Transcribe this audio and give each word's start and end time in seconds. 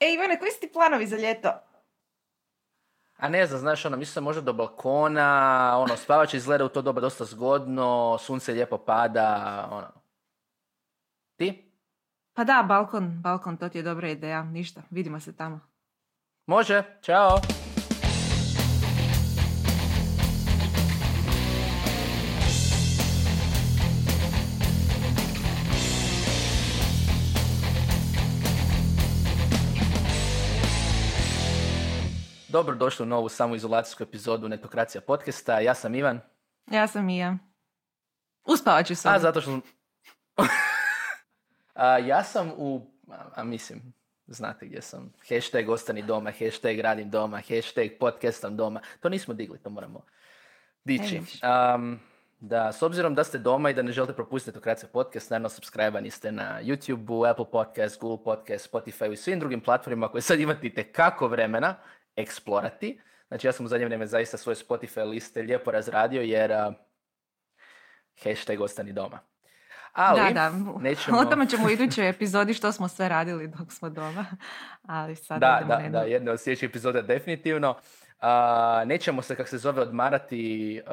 E, 0.00 0.12
Ivane, 0.12 0.38
koji 0.38 0.50
su 0.50 0.60
ti 0.60 0.70
planovi 0.72 1.06
za 1.06 1.16
ljeto? 1.16 1.52
A 3.16 3.28
ne 3.28 3.46
znam, 3.46 3.60
znaš, 3.60 3.84
ono, 3.84 3.96
mislim 3.96 4.24
možda 4.24 4.42
do 4.42 4.52
balkona, 4.52 5.74
ono, 5.78 5.96
spavač 5.96 6.34
izgleda 6.34 6.64
u 6.64 6.68
to 6.68 6.82
doba 6.82 7.00
dosta 7.00 7.24
zgodno, 7.24 8.18
sunce 8.18 8.52
lijepo 8.52 8.78
pada, 8.78 9.68
ono. 9.70 9.88
Ti? 11.36 11.72
Pa 12.32 12.44
da, 12.44 12.64
balkon, 12.68 13.20
balkon, 13.22 13.56
to 13.56 13.68
ti 13.68 13.78
je 13.78 13.82
dobra 13.82 14.08
ideja. 14.08 14.42
Ništa, 14.42 14.82
vidimo 14.90 15.20
se 15.20 15.36
tamo. 15.36 15.60
Može, 16.46 16.82
čao! 17.02 17.40
Dobro 32.56 32.74
došli 32.74 33.02
u 33.02 33.06
novu 33.06 33.28
samoizolacijsku 33.28 34.02
epizodu 34.02 34.48
Netokracija 34.48 35.00
podcasta. 35.00 35.60
Ja 35.60 35.74
sam 35.74 35.94
Ivan. 35.94 36.20
Ja 36.70 36.86
sam 36.86 37.08
Ija. 37.08 37.38
Uspavat 38.46 38.86
ću 38.86 38.94
se. 38.94 39.08
A, 39.08 39.18
zato 39.18 39.40
što... 39.40 39.60
a, 41.74 41.98
ja 41.98 42.24
sam 42.24 42.52
u... 42.56 42.90
A, 43.34 43.44
mislim, 43.44 43.92
znate 44.26 44.66
gdje 44.66 44.82
sam. 44.82 45.12
Hashtag 45.28 45.68
ostani 45.68 46.02
doma, 46.02 46.30
hashtag 46.30 46.80
radim 46.80 47.10
doma, 47.10 47.36
hashtag 47.36 47.90
podcastam 48.00 48.56
doma. 48.56 48.80
To 49.00 49.08
nismo 49.08 49.34
digli, 49.34 49.58
to 49.58 49.70
moramo 49.70 50.00
dići. 50.84 51.20
Um, 51.74 52.00
da, 52.40 52.72
s 52.72 52.82
obzirom 52.82 53.14
da 53.14 53.24
ste 53.24 53.38
doma 53.38 53.70
i 53.70 53.74
da 53.74 53.82
ne 53.82 53.92
želite 53.92 54.12
propustiti 54.12 54.50
Netokracija 54.50 54.88
podcast, 54.92 55.30
naravno 55.30 55.48
subscribe 55.48 56.10
ste 56.10 56.32
na 56.32 56.62
YouTube, 56.62 57.30
Apple 57.30 57.50
Podcast, 57.52 58.00
Google 58.00 58.24
Podcast, 58.24 58.72
Spotify 58.72 59.12
i 59.12 59.16
svim 59.16 59.40
drugim 59.40 59.60
platformima 59.60 60.08
koje 60.08 60.22
sad 60.22 60.40
imate 60.40 60.92
kako 60.92 61.28
vremena 61.28 61.74
eksplorati. 62.16 63.00
Znači 63.28 63.46
ja 63.46 63.52
sam 63.52 63.66
u 63.66 63.68
zadnje 63.68 63.84
vrijeme 63.84 64.06
zaista 64.06 64.36
svoje 64.36 64.56
Spotify 64.56 65.04
liste 65.10 65.42
lijepo 65.42 65.70
razradio 65.70 66.22
jer 66.22 66.50
uh, 66.50 66.74
hashtag 68.24 68.60
ostani 68.60 68.92
doma. 68.92 69.18
Ali, 69.92 70.20
da, 70.20 70.30
da. 70.32 70.50
Nećemo... 70.80 71.18
O 71.20 71.24
tome 71.24 71.46
ćemo 71.48 71.66
u 71.66 71.70
idućoj 71.70 72.08
epizodi 72.08 72.54
što 72.54 72.72
smo 72.72 72.88
sve 72.88 73.08
radili 73.08 73.48
dok 73.48 73.72
smo 73.72 73.90
doma. 73.90 74.26
Ali 74.82 75.16
sad 75.16 75.40
da, 75.40 75.62
da, 75.68 75.88
da, 75.88 76.00
jedna 76.00 76.32
od 76.32 76.40
sljedećih 76.40 76.68
epizoda 76.68 77.02
definitivno. 77.02 77.70
Uh, 77.70 78.88
nećemo 78.88 79.22
se, 79.22 79.36
kako 79.36 79.48
se 79.48 79.58
zove, 79.58 79.82
odmarati 79.82 80.82
uh, 80.86 80.92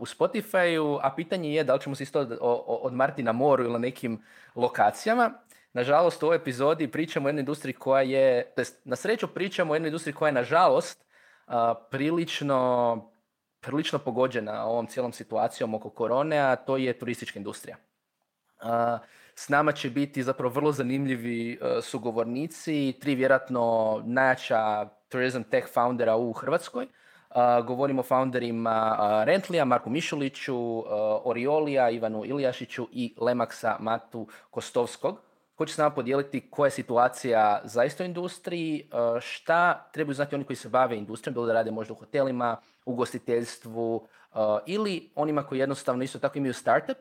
u 0.00 0.06
Spotify-u, 0.06 0.98
a 1.02 1.14
pitanje 1.16 1.54
je 1.54 1.64
da 1.64 1.74
li 1.74 1.80
ćemo 1.80 1.94
se 1.94 2.02
isto 2.02 2.20
odmarati 2.66 3.22
na 3.22 3.32
moru 3.32 3.64
ili 3.64 3.72
na 3.72 3.78
nekim 3.78 4.22
lokacijama. 4.54 5.30
Nažalost, 5.74 6.22
u 6.22 6.26
ovoj 6.26 6.36
epizodi 6.36 6.88
pričamo 6.88 7.26
o 7.26 7.28
jednoj 7.28 7.40
industriji 7.40 7.74
koja 7.74 8.02
je, 8.02 8.52
to 8.56 8.62
na 8.84 8.96
sreću 8.96 9.28
pričamo 9.28 9.72
o 9.72 9.74
jednoj 9.74 9.88
industriji 9.88 10.14
koja 10.14 10.28
je, 10.28 10.32
nažalost, 10.32 11.04
prilično, 11.90 13.10
prilično 13.60 13.98
pogođena 13.98 14.66
ovom 14.66 14.86
cijelom 14.86 15.12
situacijom 15.12 15.74
oko 15.74 15.90
korone, 15.90 16.38
a 16.38 16.56
to 16.56 16.76
je 16.76 16.98
turistička 16.98 17.38
industrija. 17.38 17.76
S 19.34 19.48
nama 19.48 19.72
će 19.72 19.90
biti 19.90 20.22
zapravo 20.22 20.54
vrlo 20.54 20.72
zanimljivi 20.72 21.58
sugovornici, 21.82 22.94
tri 23.00 23.14
vjerojatno 23.14 24.02
najjača 24.04 24.88
tourism 25.08 25.42
tech 25.42 25.68
foundera 25.72 26.16
u 26.16 26.32
Hrvatskoj. 26.32 26.86
govorimo 27.66 28.00
o 28.00 28.04
founderima 28.04 28.96
Rentlija, 29.26 29.64
Marku 29.64 29.90
Mišuliću, 29.90 30.84
Oriolija, 31.24 31.90
Ivanu 31.90 32.24
Ilijašiću 32.24 32.88
i 32.92 33.14
Lemaksa 33.20 33.76
Matu 33.80 34.28
Kostovskog 34.50 35.33
ko 35.54 35.66
će 35.66 35.74
s 35.74 35.78
nama 35.78 35.90
podijeliti 35.90 36.50
koja 36.50 36.66
je 36.66 36.70
situacija 36.70 37.60
zaista 37.64 38.04
u 38.04 38.06
industriji, 38.06 38.78
e, 38.80 39.20
šta 39.20 39.90
trebaju 39.92 40.14
znati 40.14 40.34
oni 40.34 40.44
koji 40.44 40.56
se 40.56 40.68
bave 40.68 40.96
industrijom, 40.96 41.34
bilo 41.34 41.46
da 41.46 41.52
rade 41.52 41.70
možda 41.70 41.92
u 41.92 41.96
hotelima, 41.96 42.56
u 42.84 42.94
gostiteljstvu 42.94 44.08
e, 44.32 44.36
ili 44.66 45.10
onima 45.14 45.46
koji 45.46 45.58
jednostavno 45.58 46.04
isto 46.04 46.18
tako 46.18 46.38
imaju 46.38 46.54
startup 46.54 46.96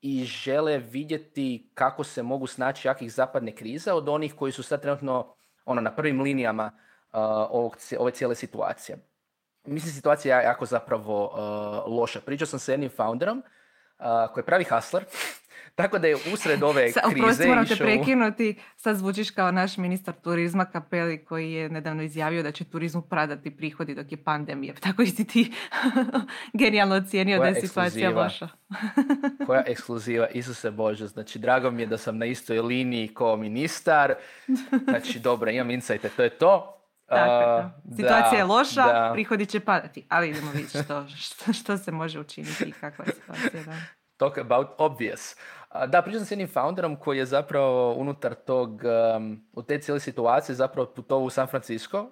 i 0.00 0.24
žele 0.24 0.78
vidjeti 0.78 1.70
kako 1.74 2.04
se 2.04 2.22
mogu 2.22 2.46
snaći 2.46 2.88
jakih 2.88 3.12
zapadne 3.12 3.54
krize 3.54 3.92
od 3.92 4.08
onih 4.08 4.34
koji 4.34 4.52
su 4.52 4.62
sad 4.62 4.82
trenutno 4.82 5.34
ono, 5.64 5.80
na 5.80 5.94
prvim 5.94 6.20
linijama 6.20 6.64
e, 6.64 7.18
ovog, 7.50 7.76
ove 7.98 8.12
cijele 8.12 8.34
situacije. 8.34 8.98
Mislim, 9.64 9.92
situacija 9.92 10.38
je 10.38 10.44
jako 10.44 10.66
zapravo 10.66 11.32
loša. 11.86 12.20
Pričao 12.20 12.46
sam 12.46 12.58
sa 12.58 12.72
jednim 12.72 12.90
founderom 12.90 13.42
koji 14.32 14.42
je 14.42 14.46
pravi 14.46 14.64
hustler, 14.64 15.04
tako 15.76 15.98
da 15.98 16.08
je 16.08 16.16
usred 16.32 16.62
ove 16.62 16.92
Sa, 16.92 17.00
krize 17.10 17.48
moram 17.48 17.66
te 17.66 17.76
prekinuti, 17.76 18.60
sad 18.76 18.96
zvučiš 18.96 19.30
kao 19.30 19.52
naš 19.52 19.76
ministar 19.76 20.14
turizma 20.14 20.64
Kapeli 20.64 21.24
koji 21.24 21.52
je 21.52 21.68
nedavno 21.68 22.02
izjavio 22.02 22.42
da 22.42 22.52
će 22.52 22.64
turizmu 22.64 23.02
pradati 23.02 23.56
prihodi 23.56 23.94
dok 23.94 24.12
je 24.12 24.24
pandemija. 24.24 24.74
Tako 24.80 25.02
i 25.02 25.06
si 25.06 25.26
ti 25.26 25.52
genijalno 26.60 26.94
ocijenio 26.94 27.38
da 27.38 27.46
je 27.46 27.54
situacija 27.54 28.10
loša. 28.10 28.48
Koja 29.46 29.62
ekskluziva, 29.66 30.26
Isuse 30.26 30.70
Bože, 30.70 31.06
znači 31.06 31.38
drago 31.38 31.70
mi 31.70 31.82
je 31.82 31.86
da 31.86 31.98
sam 31.98 32.18
na 32.18 32.26
istoj 32.26 32.60
liniji 32.60 33.08
kao 33.14 33.36
ministar, 33.36 34.14
znači 34.88 35.18
dobro, 35.18 35.50
imam 35.50 35.70
insajte, 35.70 36.08
to 36.08 36.22
je 36.22 36.30
to. 36.30 36.72
Tako, 37.08 37.70
Situacija 37.96 38.38
je 38.38 38.44
loša, 38.44 38.82
da. 38.82 39.10
prihodi 39.12 39.46
će 39.46 39.60
padati, 39.60 40.06
ali 40.08 40.30
idemo 40.30 40.50
vidjeti 40.50 40.78
što, 40.84 41.06
što, 41.08 41.52
što 41.52 41.78
se 41.78 41.92
može 41.92 42.20
učiniti 42.20 42.64
i 42.64 42.72
kakva 42.72 43.04
je 43.04 43.12
situacija. 43.12 43.62
Da. 43.62 43.76
Talk 44.16 44.38
about 44.38 44.66
obvious. 44.78 45.36
Da, 45.88 46.02
pričam 46.02 46.24
s 46.24 46.30
jednim 46.30 46.48
founderom 46.48 46.96
koji 46.96 47.18
je 47.18 47.26
zapravo 47.26 47.92
unutar 47.92 48.34
tog, 48.34 48.82
um, 49.16 49.46
u 49.52 49.62
te 49.62 49.78
cijele 49.78 50.00
situacije 50.00 50.56
zapravo 50.56 50.92
putovao 50.94 51.24
u 51.24 51.30
San 51.30 51.46
Francisco, 51.46 52.00
uh, 52.02 52.10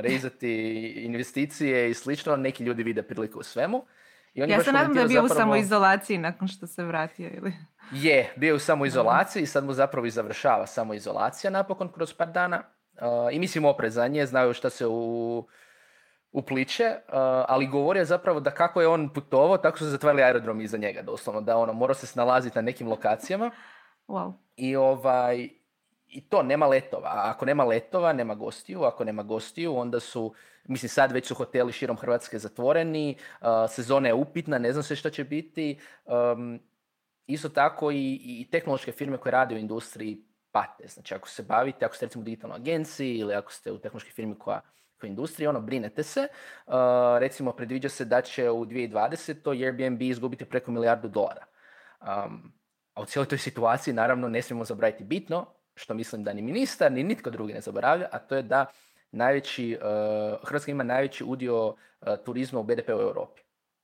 rezati 0.00 0.50
investicije 1.06 1.90
i 1.90 1.94
slično, 1.94 2.36
neki 2.36 2.64
ljudi 2.64 2.82
vide 2.82 3.02
priliku 3.02 3.38
u 3.38 3.42
svemu. 3.42 3.84
I 4.34 4.42
on 4.42 4.50
ja 4.50 4.62
se 4.62 4.72
nadam 4.72 4.94
da 4.94 5.00
je 5.00 5.06
bio 5.06 5.22
zapravo... 5.22 5.34
u 5.34 5.42
samoizolaciji 5.42 6.18
nakon 6.18 6.48
što 6.48 6.66
se 6.66 6.84
vratio. 6.84 7.30
Ili? 7.36 7.52
Je, 7.92 8.32
bio 8.36 8.48
je 8.48 8.54
u 8.54 8.58
samoizolaciji 8.58 9.42
i 9.42 9.46
sad 9.46 9.64
mu 9.64 9.72
zapravo 9.72 10.06
i 10.06 10.10
završava 10.10 10.66
samoizolacija 10.66 11.50
napokon 11.50 11.92
kroz 11.92 12.14
par 12.14 12.28
dana. 12.28 12.62
Uh, 12.92 13.34
I 13.34 13.38
mislim 13.38 13.64
oprezanje, 13.64 14.26
znaju 14.26 14.52
šta 14.52 14.70
se 14.70 14.86
u 14.86 15.46
upliče, 16.32 16.84
uh, 16.84 17.14
ali 17.48 17.66
govorio 17.66 18.04
zapravo 18.04 18.40
da 18.40 18.50
kako 18.50 18.80
je 18.80 18.88
on 18.88 19.08
putovao, 19.08 19.58
tako 19.58 19.78
su 19.78 19.84
se 19.84 19.90
zatvarali 19.90 20.22
aerodromi 20.22 20.64
iza 20.64 20.76
njega, 20.76 21.02
doslovno, 21.02 21.40
da 21.40 21.56
ono, 21.56 21.72
morao 21.72 21.94
se 21.94 22.06
snalaziti 22.06 22.58
na 22.58 22.62
nekim 22.62 22.88
lokacijama. 22.88 23.50
Wow. 24.08 24.32
I 24.56 24.76
ovaj, 24.76 25.48
i 26.08 26.20
to, 26.28 26.42
nema 26.42 26.66
letova. 26.66 27.08
A 27.08 27.30
ako 27.30 27.44
nema 27.44 27.64
letova, 27.64 28.12
nema 28.12 28.34
gostiju. 28.34 28.82
Ako 28.82 29.04
nema 29.04 29.22
gostiju, 29.22 29.76
onda 29.76 30.00
su, 30.00 30.34
mislim, 30.64 30.88
sad 30.88 31.12
već 31.12 31.26
su 31.26 31.34
hoteli 31.34 31.72
širom 31.72 31.96
Hrvatske 31.96 32.38
zatvoreni, 32.38 33.16
uh, 33.40 33.46
sezona 33.68 34.08
je 34.08 34.14
upitna, 34.14 34.58
ne 34.58 34.72
znam 34.72 34.82
se 34.82 34.96
što 34.96 35.10
će 35.10 35.24
biti. 35.24 35.78
Um, 36.04 36.60
isto 37.26 37.48
tako 37.48 37.90
i, 37.90 38.20
i 38.24 38.48
tehnološke 38.50 38.92
firme 38.92 39.16
koje 39.16 39.30
rade 39.30 39.54
u 39.54 39.58
industriji 39.58 40.24
pate. 40.50 40.86
Znači, 40.86 41.14
ako 41.14 41.28
se 41.28 41.42
bavite, 41.42 41.84
ako 41.84 41.96
ste 41.96 42.06
recimo 42.06 42.22
u 42.22 42.24
digitalnoj 42.24 42.56
agenciji 42.56 43.18
ili 43.18 43.34
ako 43.34 43.52
ste 43.52 43.72
u 43.72 43.78
tehnološkoj 43.78 44.12
firmi 44.12 44.38
koja 44.38 44.60
industriji, 45.06 45.48
ono, 45.48 45.60
brinete 45.60 46.02
se. 46.02 46.28
Uh, 46.66 46.74
recimo, 47.18 47.52
predviđa 47.52 47.88
se 47.88 48.04
da 48.04 48.20
će 48.20 48.50
u 48.50 48.64
2020. 48.64 49.50
Airbnb 49.50 50.02
izgubiti 50.02 50.44
preko 50.44 50.70
milijardu 50.70 51.08
dolara. 51.08 51.44
Um, 52.00 52.52
a 52.94 53.02
u 53.02 53.04
cijeloj 53.04 53.28
toj 53.28 53.38
situaciji, 53.38 53.94
naravno, 53.94 54.28
ne 54.28 54.42
smijemo 54.42 54.64
zaboraviti 54.64 55.04
bitno, 55.04 55.46
što 55.74 55.94
mislim 55.94 56.24
da 56.24 56.32
ni 56.32 56.42
ministar, 56.42 56.92
ni 56.92 57.02
nitko 57.02 57.30
drugi 57.30 57.52
ne 57.52 57.60
zaboravlja, 57.60 58.08
a 58.12 58.18
to 58.18 58.36
je 58.36 58.42
da 58.42 58.66
najveći, 59.10 59.78
uh, 59.80 60.48
Hrvatska 60.48 60.70
ima 60.70 60.84
najveći 60.84 61.24
udio 61.24 61.66
uh, 61.68 61.74
turizma 62.24 62.60
u 62.60 62.64
BDP 62.64 62.88
u 62.88 63.00
Europi. 63.00 63.42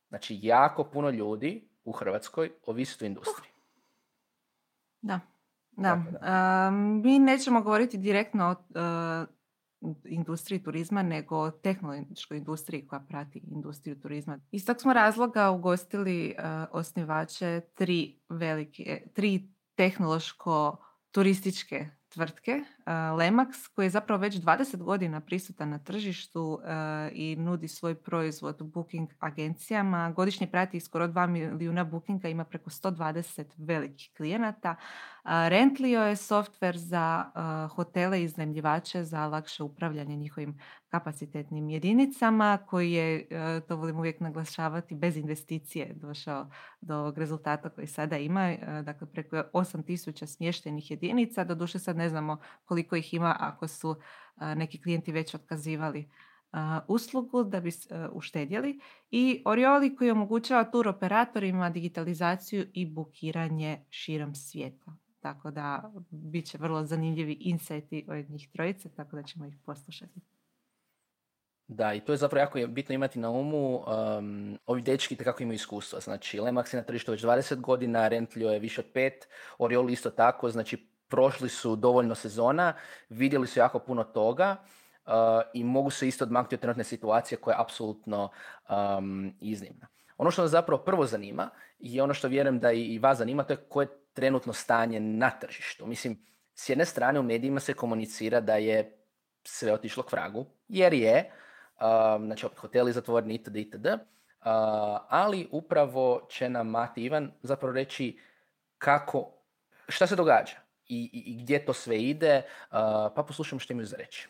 Znači, 0.09 0.39
jako 0.41 0.83
puno 0.83 1.09
ljudi 1.09 1.69
u 1.83 1.91
Hrvatskoj 1.91 2.51
ovisi 2.65 3.03
o 3.03 3.07
industriji. 3.07 3.51
Da. 5.01 5.19
Da. 5.71 5.93
Um, 5.93 7.01
mi 7.01 7.19
nećemo 7.19 7.61
govoriti 7.61 7.97
direktno 7.97 8.45
o 8.45 8.51
uh, 8.51 9.27
industriji 10.05 10.63
turizma 10.63 11.03
nego 11.03 11.51
tehnološkoj 11.51 12.37
industriji 12.37 12.87
koja 12.87 12.99
prati 12.99 13.41
industriju 13.51 13.99
turizma. 13.99 14.39
Iz 14.51 14.65
tog 14.65 14.81
smo 14.81 14.93
razloga 14.93 15.49
ugostili 15.49 16.35
uh, 16.37 16.43
osnivače 16.71 17.61
tri 17.75 18.19
velike, 18.29 19.01
tri 19.13 19.49
tehnološko 19.75 20.77
turističke 21.11 21.89
tvrtke, 22.09 22.63
Lemax, 22.91 23.67
koji 23.75 23.85
je 23.85 23.89
zapravo 23.89 24.21
već 24.21 24.35
20 24.35 24.77
godina 24.77 25.21
prisutan 25.21 25.69
na 25.69 25.79
tržištu 25.79 26.41
uh, 26.41 26.59
i 27.11 27.35
nudi 27.35 27.67
svoj 27.67 27.95
proizvod 27.95 28.63
booking 28.63 29.09
agencijama. 29.19 30.11
Godišnje 30.11 30.47
prati 30.47 30.79
skoro 30.79 31.07
2 31.07 31.27
milijuna 31.27 31.83
bookinga, 31.83 32.27
ima 32.27 32.43
preko 32.43 32.69
120 32.69 33.45
velikih 33.57 34.11
klijenata. 34.17 34.75
Rentlio 35.23 36.01
je 36.01 36.15
softver 36.15 36.77
za 36.77 37.25
hotele 37.75 38.21
i 38.21 38.23
iznajmljivače 38.23 39.03
za 39.03 39.27
lakše 39.27 39.63
upravljanje 39.63 40.15
njihovim 40.15 40.59
kapacitetnim 40.89 41.69
jedinicama 41.69 42.57
koji 42.67 42.91
je, 42.91 43.27
e, 43.29 43.61
to 43.67 43.75
volim 43.75 43.97
uvijek 43.97 44.19
naglašavati, 44.19 44.95
bez 44.95 45.17
investicije 45.17 45.93
došao 45.93 46.49
do 46.81 46.95
ovog 46.97 47.17
rezultata 47.17 47.69
koji 47.69 47.87
sada 47.87 48.17
ima. 48.17 48.49
E, 48.49 48.81
dakle, 48.85 49.07
preko 49.07 49.43
8000 49.53 50.25
smještenih 50.25 50.91
jedinica. 50.91 51.43
Doduše 51.43 51.79
sad 51.79 51.97
ne 51.97 52.09
znamo 52.09 52.37
koliko 52.65 52.78
koliko 52.83 52.95
ih 52.95 53.13
ima 53.13 53.35
ako 53.39 53.67
su 53.67 53.95
neki 54.55 54.81
klijenti 54.81 55.11
već 55.11 55.35
otkazivali 55.35 56.09
uslugu 56.87 57.43
da 57.43 57.59
bi 57.59 57.71
uštedjeli 58.11 58.79
i 59.11 59.43
Orioli 59.45 59.95
koji 59.95 60.11
omogućava 60.11 60.63
tur 60.63 60.87
operatorima 60.87 61.69
digitalizaciju 61.69 62.67
i 62.73 62.85
bukiranje 62.85 63.85
širom 63.89 64.35
svijeta. 64.35 64.91
Tako 65.19 65.51
da 65.51 65.91
bit 66.09 66.45
će 66.45 66.57
vrlo 66.57 66.83
zanimljivi 66.83 67.37
insajti 67.39 68.05
od 68.09 68.29
njih 68.29 68.49
trojice, 68.53 68.89
tako 68.89 69.15
da 69.15 69.23
ćemo 69.23 69.45
ih 69.45 69.57
poslušati. 69.65 70.19
Da, 71.67 71.93
i 71.93 71.99
to 71.99 72.11
je 72.11 72.17
zapravo 72.17 72.41
jako 72.41 72.71
bitno 72.71 72.95
imati 72.95 73.19
na 73.19 73.29
umu. 73.29 73.77
Um, 73.77 74.57
ovi 74.65 74.81
dečki 74.81 75.15
kako 75.15 75.43
imaju 75.43 75.55
iskustva. 75.55 75.99
Znači, 75.99 76.39
Lemax 76.39 76.73
je 76.73 76.77
na 76.77 76.83
tržištu 76.83 77.11
već 77.11 77.23
20 77.23 77.61
godina, 77.61 78.07
Rentlio 78.07 78.49
je 78.49 78.59
više 78.59 78.81
od 78.81 78.87
pet, 78.93 79.27
Orioli 79.57 79.93
isto 79.93 80.09
tako. 80.09 80.49
Znači, 80.49 80.89
prošli 81.09 81.49
su 81.49 81.75
dovoljno 81.75 82.15
sezona, 82.15 82.73
vidjeli 83.09 83.47
su 83.47 83.59
jako 83.59 83.79
puno 83.79 84.03
toga 84.03 84.55
uh, 85.05 85.13
i 85.53 85.63
mogu 85.63 85.89
se 85.89 86.07
isto 86.07 86.23
odmaknuti 86.25 86.55
od 86.55 86.61
trenutne 86.61 86.83
situacije 86.83 87.37
koja 87.37 87.55
je 87.55 87.61
apsolutno 87.61 88.29
um, 88.69 89.33
iznimna. 89.39 89.87
Ono 90.17 90.31
što 90.31 90.41
nas 90.41 90.51
zapravo 90.51 90.83
prvo 90.83 91.05
zanima 91.05 91.49
i 91.79 92.01
ono 92.01 92.13
što 92.13 92.27
vjerujem 92.27 92.59
da 92.59 92.71
i 92.71 92.99
vas 92.99 93.17
zanima, 93.17 93.43
to 93.43 93.53
je 93.53 93.57
koje 93.57 93.85
je 93.85 93.97
trenutno 94.13 94.53
stanje 94.53 94.99
na 94.99 95.29
tržištu. 95.29 95.85
Mislim, 95.85 96.25
s 96.53 96.69
jedne 96.69 96.85
strane 96.85 97.19
u 97.19 97.23
medijima 97.23 97.59
se 97.59 97.73
komunicira 97.73 98.39
da 98.39 98.55
je 98.55 98.97
sve 99.43 99.73
otišlo 99.73 100.03
k 100.03 100.11
vragu, 100.11 100.45
jer 100.67 100.93
je, 100.93 101.31
um, 101.81 102.25
znači 102.25 102.45
opet 102.45 102.59
hoteli 102.59 102.93
zatvoreni 102.93 103.35
itd. 103.35 103.55
itd. 103.55 103.85
Uh, 103.85 103.95
ali 105.09 105.47
upravo 105.51 106.27
će 106.29 106.49
nam 106.49 106.67
Mati 106.67 107.03
Ivan 107.03 107.31
zapravo 107.41 107.73
reći 107.73 108.19
kako, 108.77 109.31
šta 109.87 110.07
se 110.07 110.15
događa 110.15 110.68
i, 110.89 111.09
i, 111.13 111.37
gdje 111.41 111.65
to 111.65 111.73
sve 111.73 112.03
ide, 112.03 112.37
uh, 112.37 112.77
pa 113.15 113.23
poslušamo 113.27 113.59
što 113.59 113.73
imaju 113.73 113.85
za 113.85 113.97
reći. 113.97 114.27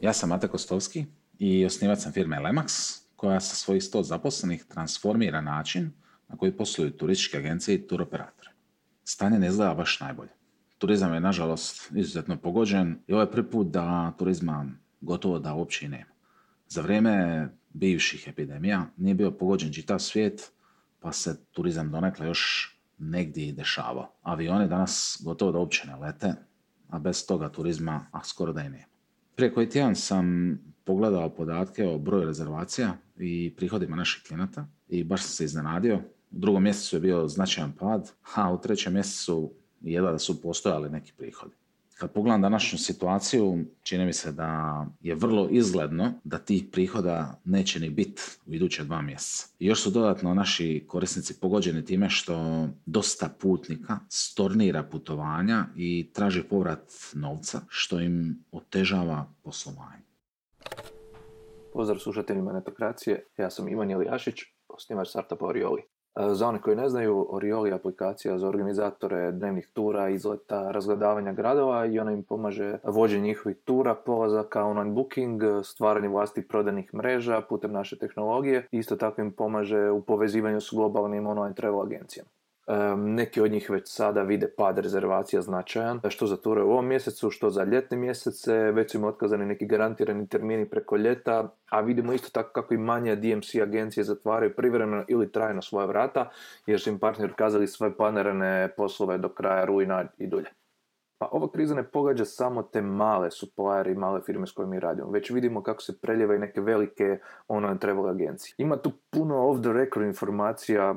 Ja 0.00 0.12
sam 0.12 0.28
Mate 0.28 0.48
Kostovski 0.48 1.04
i 1.38 1.66
osnivač 1.66 1.98
sam 1.98 2.12
firme 2.12 2.36
Lemax, 2.36 2.98
koja 3.16 3.40
sa 3.40 3.54
svojih 3.54 3.82
100 3.82 4.02
zaposlenih 4.02 4.64
transformira 4.64 5.40
način 5.40 5.92
na 6.28 6.36
koji 6.36 6.56
posluju 6.56 6.90
turističke 6.90 7.38
agencije 7.38 7.74
i 7.74 7.86
turoperatore. 7.86 8.50
Stanje 9.04 9.38
ne 9.38 9.46
izgleda 9.46 9.74
baš 9.74 10.00
najbolje. 10.00 10.30
Turizam 10.78 11.14
je, 11.14 11.20
nažalost, 11.20 11.90
izuzetno 11.94 12.36
pogođen 12.36 12.98
i 13.06 13.12
ovo 13.12 13.22
je 13.22 13.30
prvi 13.30 13.50
put 13.50 13.66
da 13.66 14.12
turizma 14.18 14.66
gotovo 15.00 15.38
da 15.38 15.54
uopće 15.54 15.86
i 15.86 15.88
nema. 15.88 16.12
Za 16.68 16.80
vrijeme 16.80 17.48
bivših 17.68 18.28
epidemija 18.28 18.86
nije 18.96 19.14
bio 19.14 19.30
pogođen 19.30 19.72
čitav 19.72 19.98
svijet, 19.98 20.52
pa 21.00 21.12
se 21.12 21.44
turizam 21.52 21.90
donekle 21.90 22.26
još 22.26 22.71
negdje 23.02 23.48
i 23.48 23.52
dešavao. 23.52 24.12
Avioni 24.22 24.68
danas 24.68 25.22
gotovo 25.24 25.52
da 25.52 25.58
uopće 25.58 25.86
ne 25.86 25.96
lete, 25.96 26.34
a 26.88 26.98
bez 26.98 27.26
toga 27.26 27.48
turizma, 27.48 28.06
a 28.12 28.24
skoro 28.24 28.52
da 28.52 28.62
i 28.62 28.68
nema. 28.68 28.92
Prije 29.36 29.54
koji 29.54 29.68
tjedan 29.68 29.96
sam 29.96 30.58
pogledao 30.84 31.34
podatke 31.34 31.86
o 31.86 31.98
broju 31.98 32.24
rezervacija 32.24 32.96
i 33.16 33.54
prihodima 33.56 33.96
naših 33.96 34.22
klijenata 34.26 34.66
i 34.88 35.04
baš 35.04 35.22
sam 35.22 35.30
se 35.30 35.44
iznenadio. 35.44 35.96
U 36.30 36.38
drugom 36.38 36.62
mjesecu 36.62 36.96
je 36.96 37.00
bio 37.00 37.28
značajan 37.28 37.72
pad, 37.72 38.12
a 38.34 38.52
u 38.52 38.60
trećem 38.60 38.92
mjesecu 38.92 39.52
jedva 39.80 40.12
da 40.12 40.18
su 40.18 40.42
postojali 40.42 40.90
neki 40.90 41.12
prihodi. 41.16 41.54
Kad 41.98 42.12
pogledam 42.12 42.42
današnju 42.42 42.78
situaciju, 42.78 43.64
čini 43.82 44.04
mi 44.04 44.12
se 44.12 44.32
da 44.32 44.86
je 45.00 45.14
vrlo 45.14 45.48
izgledno 45.50 46.12
da 46.24 46.38
tih 46.38 46.64
prihoda 46.72 47.40
neće 47.44 47.80
ni 47.80 47.90
biti 47.90 48.22
u 48.46 48.54
iduće 48.54 48.84
dva 48.84 49.02
mjeseca. 49.02 49.54
Još 49.58 49.82
su 49.82 49.90
dodatno 49.90 50.34
naši 50.34 50.84
korisnici 50.88 51.40
pogođeni 51.40 51.84
time 51.84 52.10
što 52.10 52.68
dosta 52.86 53.28
putnika 53.40 53.98
stornira 54.08 54.82
putovanja 54.82 55.66
i 55.76 56.10
traži 56.12 56.42
povrat 56.42 56.92
novca, 57.14 57.60
što 57.68 58.00
im 58.00 58.44
otežava 58.52 59.26
poslovanje. 59.42 60.02
Pozdrav 61.72 61.98
slušateljima 61.98 62.52
Netokracije, 62.52 63.26
ja 63.36 63.50
sam 63.50 63.68
Ivan 63.68 63.90
Jelijašić, 63.90 64.34
osnivač 64.68 65.08
startupa 65.08 65.46
Orioli. 65.46 65.82
E, 66.16 66.34
za 66.34 66.48
one 66.48 66.60
koji 66.60 66.76
ne 66.76 66.88
znaju, 66.88 67.26
Orioli 67.30 67.70
je 67.70 67.74
aplikacija 67.74 68.38
za 68.38 68.48
organizatore 68.48 69.32
dnevnih 69.32 69.68
tura, 69.72 70.08
izleta, 70.08 70.70
razgledavanja 70.70 71.32
gradova 71.32 71.86
i 71.86 71.98
ona 71.98 72.12
im 72.12 72.22
pomaže 72.22 72.78
vođenje 72.84 73.22
njihovih 73.22 73.56
tura, 73.64 73.94
polazaka, 73.94 74.64
online 74.64 74.90
booking, 74.90 75.42
stvaranje 75.64 76.08
vlasti 76.08 76.48
prodanih 76.48 76.94
mreža 76.94 77.40
putem 77.48 77.72
naše 77.72 77.98
tehnologije. 77.98 78.66
Isto 78.70 78.96
tako 78.96 79.20
im 79.20 79.32
pomaže 79.32 79.90
u 79.90 80.02
povezivanju 80.02 80.60
s 80.60 80.70
globalnim 80.72 81.26
online 81.26 81.54
travel 81.54 81.82
agencijama. 81.82 82.30
Neki 82.96 83.40
od 83.40 83.50
njih 83.50 83.70
već 83.70 83.82
sada 83.88 84.22
vide 84.22 84.48
pad 84.56 84.78
rezervacija 84.78 85.42
značajan, 85.42 86.00
što 86.08 86.26
za 86.26 86.36
ture 86.36 86.62
u 86.62 86.70
ovom 86.70 86.86
mjesecu, 86.86 87.30
što 87.30 87.50
za 87.50 87.64
ljetne 87.64 87.96
mjesece, 87.96 88.54
već 88.54 88.90
su 88.90 88.98
im 88.98 89.04
otkazani 89.04 89.46
neki 89.46 89.66
garantirani 89.66 90.28
termini 90.28 90.70
preko 90.70 90.96
ljeta, 90.96 91.54
a 91.70 91.80
vidimo 91.80 92.12
isto 92.12 92.30
tako 92.30 92.52
kako 92.52 92.74
i 92.74 92.78
manje 92.78 93.16
DMC 93.16 93.54
agencije 93.62 94.04
zatvaraju 94.04 94.56
privremeno 94.56 95.04
ili 95.08 95.32
trajno 95.32 95.62
svoje 95.62 95.86
vrata, 95.86 96.30
jer 96.66 96.80
su 96.80 96.90
im 96.90 96.98
partneri 96.98 97.30
otkazali 97.30 97.66
svoje 97.66 97.96
planirane 97.96 98.68
poslove 98.76 99.18
do 99.18 99.28
kraja 99.28 99.64
rujna 99.64 100.04
i 100.18 100.26
dulje. 100.26 100.48
Pa 101.18 101.28
ova 101.32 101.50
kriza 101.50 101.74
ne 101.74 101.82
pogađa 101.82 102.24
samo 102.24 102.62
te 102.62 102.82
male 102.82 103.30
suppliere 103.30 103.92
i 103.92 103.94
male 103.94 104.20
firme 104.20 104.46
s 104.46 104.52
kojima 104.52 104.70
mi 104.70 104.80
radimo, 104.80 105.10
već 105.10 105.30
vidimo 105.30 105.62
kako 105.62 105.82
se 105.82 106.00
preljeva 106.00 106.34
i 106.34 106.38
neke 106.38 106.60
velike 106.60 107.18
online 107.48 107.78
travel 107.78 108.08
agencije. 108.08 108.54
Ima 108.58 108.76
tu 108.76 108.92
puno 109.10 109.48
off 109.48 109.60
the 109.62 109.72
record 109.72 110.06
informacija 110.06 110.94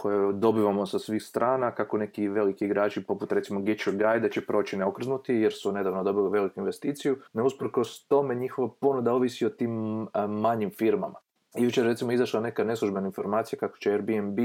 koje 0.00 0.32
dobivamo 0.32 0.86
sa 0.86 0.98
svih 0.98 1.22
strana, 1.22 1.70
kako 1.74 1.98
neki 1.98 2.28
veliki 2.28 2.64
igrači 2.64 3.04
poput 3.04 3.32
recimo 3.32 3.60
Get 3.60 3.78
Your 3.78 4.12
Guide 4.12 4.30
će 4.30 4.46
proći 4.46 4.76
neokrznuti 4.76 5.34
jer 5.34 5.52
su 5.52 5.72
nedavno 5.72 6.02
dobili 6.02 6.30
veliku 6.30 6.60
investiciju, 6.60 7.16
ne 7.32 7.42
usprkos 7.42 8.06
tome 8.06 8.34
njihova 8.34 8.68
ponuda 8.80 9.12
ovisi 9.12 9.46
o 9.46 9.50
tim 9.50 10.06
manjim 10.28 10.70
firmama. 10.70 11.18
Jučer 11.56 11.84
recimo 11.84 12.12
izašla 12.12 12.40
neka 12.40 12.64
neslužbena 12.64 13.06
informacija 13.06 13.58
kako 13.58 13.78
će 13.78 13.92
Airbnb 13.92 14.38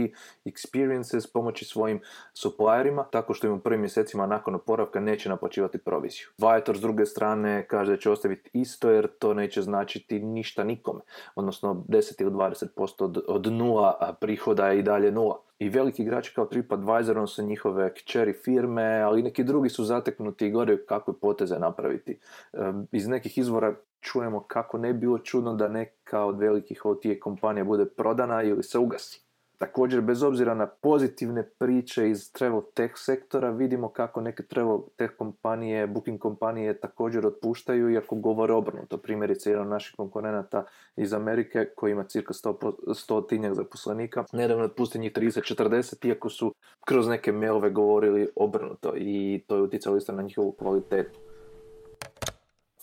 Experiences 0.46 1.34
pomoći 1.34 1.66
svojim 1.66 2.00
supplierima 2.34 3.04
tako 3.12 3.34
što 3.34 3.48
im 3.48 3.54
u 3.54 3.60
prvim 3.60 3.80
mjesecima 3.80 4.26
nakon 4.28 4.56
oporavka 4.56 5.00
neće 5.00 5.30
naplaćivati 5.30 5.78
proviziju. 5.78 6.28
Viator 6.38 6.78
s 6.78 6.82
druge 6.82 7.06
strane 7.06 7.68
kaže 7.68 7.92
da 7.92 7.98
će 7.98 8.12
ostaviti 8.12 8.50
isto 8.54 8.90
jer 8.90 9.08
to 9.20 9.34
neće 9.34 9.62
značiti 9.62 10.20
ništa 10.20 10.64
nikome. 10.64 11.02
Odnosno 11.36 11.86
10 11.88 12.22
ili 12.22 12.32
20% 12.32 13.04
od, 13.04 13.24
od 13.28 13.54
nula 13.54 14.18
prihoda 14.22 14.68
je 14.68 14.80
i 14.80 14.84
dalje 14.84 15.12
nula. 15.12 15.42
I 15.60 15.70
veliki 15.70 16.02
igrači 16.02 16.34
kao 16.36 16.46
TripAdvisor, 16.46 17.30
su 17.30 17.44
njihove 17.44 17.94
kćeri 17.94 18.34
firme, 18.34 19.02
ali 19.02 19.24
neki 19.24 19.44
drugi 19.44 19.70
su 19.70 19.84
zateknuti 19.84 20.48
i 20.48 20.52
gore 20.52 20.86
kakve 20.86 21.14
poteze 21.22 21.60
napraviti. 21.60 22.20
Iz 22.92 23.08
nekih 23.08 23.38
izvora 23.38 23.76
čujemo 24.04 24.44
kako 24.44 24.78
ne 24.78 24.94
bi 24.94 25.00
bilo 25.00 25.18
čudno 25.18 25.54
da 25.54 25.68
neka 25.68 26.26
od 26.26 26.40
velikih 26.40 26.86
OTA 26.86 27.20
kompanija 27.22 27.64
bude 27.64 27.86
prodana 27.86 28.44
ili 28.44 28.64
se 28.64 28.78
ugasi. 28.78 29.24
Također, 29.58 30.02
bez 30.02 30.24
obzira 30.24 30.54
na 30.54 30.68
pozitivne 30.68 31.44
priče 31.44 32.10
iz 32.10 32.32
travel 32.32 32.62
tech 32.74 32.94
sektora, 32.96 33.50
vidimo 33.50 33.90
kako 33.90 34.22
neke 34.22 34.44
travel 34.44 34.80
tech 34.96 35.14
kompanije, 35.18 35.88
booking 35.88 36.20
kompanije 36.20 36.80
također 36.80 37.26
otpuštaju, 37.26 37.92
iako 37.92 38.16
govore 38.16 38.54
obrnuto. 38.54 38.98
Primjerice, 38.98 39.50
jedan 39.50 39.66
od 39.66 39.72
naših 39.72 39.96
konkurenata 39.96 40.66
iz 40.96 41.14
Amerike, 41.14 41.66
koji 41.76 41.92
ima 41.92 42.04
cirka 42.04 42.34
100, 42.34 43.28
tinjak 43.28 43.54
zaposlenika, 43.54 44.24
nedavno 44.34 44.66
otpusti 44.66 45.00
njih 45.00 45.12
30-40, 45.12 46.08
iako 46.08 46.30
su 46.30 46.54
kroz 46.86 47.08
neke 47.08 47.32
mailove 47.32 47.70
govorili 47.70 48.30
obrnuto 48.36 48.94
i 48.96 49.44
to 49.48 49.56
je 49.56 49.62
utjecalo 49.62 49.98
isto 49.98 50.12
na 50.12 50.22
njihovu 50.22 50.52
kvalitetu. 50.52 51.20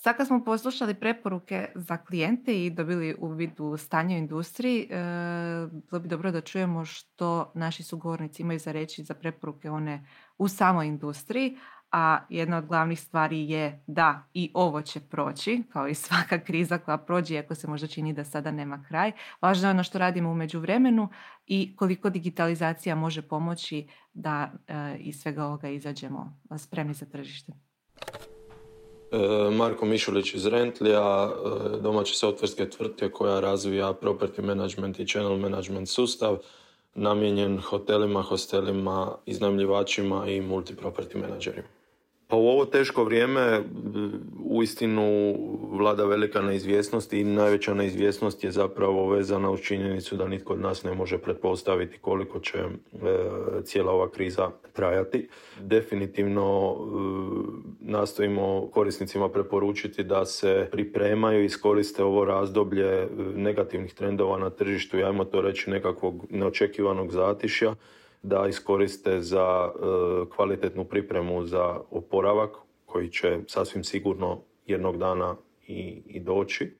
Sad 0.02 0.16
kad 0.16 0.26
smo 0.26 0.44
poslušali 0.44 0.94
preporuke 0.94 1.68
za 1.74 1.96
klijente 1.96 2.64
i 2.64 2.70
dobili 2.70 3.16
u 3.58 3.76
stanje 3.76 4.16
u 4.16 4.18
industriji, 4.18 4.88
e, 4.90 4.96
bilo 5.90 6.00
bi 6.00 6.08
dobro 6.08 6.30
da 6.30 6.40
čujemo 6.40 6.84
što 6.84 7.52
naši 7.54 7.82
sugovornici 7.82 8.42
imaju 8.42 8.58
za 8.58 8.72
reći 8.72 9.04
za 9.04 9.14
preporuke 9.14 9.70
one 9.70 10.06
u 10.38 10.48
samoj 10.48 10.86
industriji, 10.86 11.56
a 11.92 12.18
jedna 12.28 12.58
od 12.58 12.66
glavnih 12.66 13.00
stvari 13.00 13.50
je 13.50 13.84
da 13.86 14.28
i 14.34 14.50
ovo 14.54 14.82
će 14.82 15.00
proći, 15.00 15.62
kao 15.72 15.88
i 15.88 15.94
svaka 15.94 16.38
kriza 16.38 16.78
koja 16.78 16.98
prođe, 16.98 17.34
iako 17.34 17.54
se 17.54 17.68
možda 17.68 17.86
čini 17.86 18.12
da 18.12 18.24
sada 18.24 18.50
nema 18.50 18.84
kraj. 18.88 19.12
Važno 19.40 19.68
je 19.68 19.70
ono 19.70 19.82
što 19.84 19.98
radimo 19.98 20.30
u 20.30 20.34
međuvremenu 20.34 21.08
i 21.46 21.76
koliko 21.76 22.10
digitalizacija 22.10 22.94
može 22.94 23.22
pomoći 23.22 23.88
da 24.12 24.52
e, 24.66 24.96
iz 24.98 25.20
svega 25.20 25.44
ovoga 25.44 25.68
izađemo 25.68 26.38
spremni 26.58 26.94
za 26.94 27.06
tržište. 27.06 27.52
E, 29.12 29.50
Marko 29.50 29.86
Mišulić 29.86 30.34
iz 30.34 30.46
Rentlija, 30.46 31.30
e, 31.30 31.80
domaće 31.80 32.14
softverske 32.14 32.70
tvrtke 32.70 33.10
koja 33.10 33.40
razvija 33.40 33.94
property 34.02 34.42
management 34.42 35.00
i 35.00 35.06
channel 35.06 35.36
management 35.36 35.88
sustav 35.88 36.36
namijenjen 36.94 37.60
hotelima, 37.60 38.22
hostelima, 38.22 39.14
iznajmljivačima 39.26 40.26
i 40.28 40.40
multiproperty 40.40 41.16
menadžerima. 41.16 41.79
Pa 42.30 42.36
u 42.36 42.48
ovo 42.48 42.64
teško 42.64 43.04
vrijeme 43.04 43.62
uistinu 44.44 45.34
vlada 45.70 46.04
velika 46.04 46.42
neizvjesnost 46.42 47.12
i 47.12 47.24
najveća 47.24 47.74
neizvjesnost 47.74 48.44
je 48.44 48.50
zapravo 48.50 49.08
vezana 49.08 49.50
uz 49.50 49.60
činjenicu 49.60 50.16
da 50.16 50.28
nitko 50.28 50.52
od 50.52 50.60
nas 50.60 50.84
ne 50.84 50.94
može 50.94 51.18
pretpostaviti 51.18 51.98
koliko 51.98 52.40
će 52.40 52.58
e, 52.58 52.68
cijela 53.64 53.92
ova 53.92 54.10
kriza 54.10 54.50
trajati. 54.72 55.28
Definitivno 55.60 56.76
e, 56.76 56.84
nastojimo 57.80 58.68
korisnicima 58.72 59.28
preporučiti 59.28 60.04
da 60.04 60.24
se 60.24 60.68
pripremaju 60.72 61.42
i 61.42 61.46
iskoriste 61.46 62.04
ovo 62.04 62.24
razdoblje 62.24 63.08
negativnih 63.34 63.94
trendova 63.94 64.38
na 64.38 64.50
tržištu, 64.50 64.96
ajmo 64.96 65.24
to 65.24 65.40
reći 65.40 65.70
nekakvog 65.70 66.26
neočekivanog 66.30 67.12
zatišja 67.12 67.74
da 68.22 68.46
iskoriste 68.48 69.20
za 69.20 69.68
e, 69.68 69.78
kvalitetnu 70.36 70.84
pripremu 70.84 71.44
za 71.44 71.80
oporavak 71.90 72.50
koji 72.86 73.10
će 73.10 73.38
sasvim 73.46 73.84
sigurno 73.84 74.42
jednog 74.66 74.98
dana 74.98 75.36
i, 75.66 76.02
i 76.06 76.20
doći. 76.20 76.76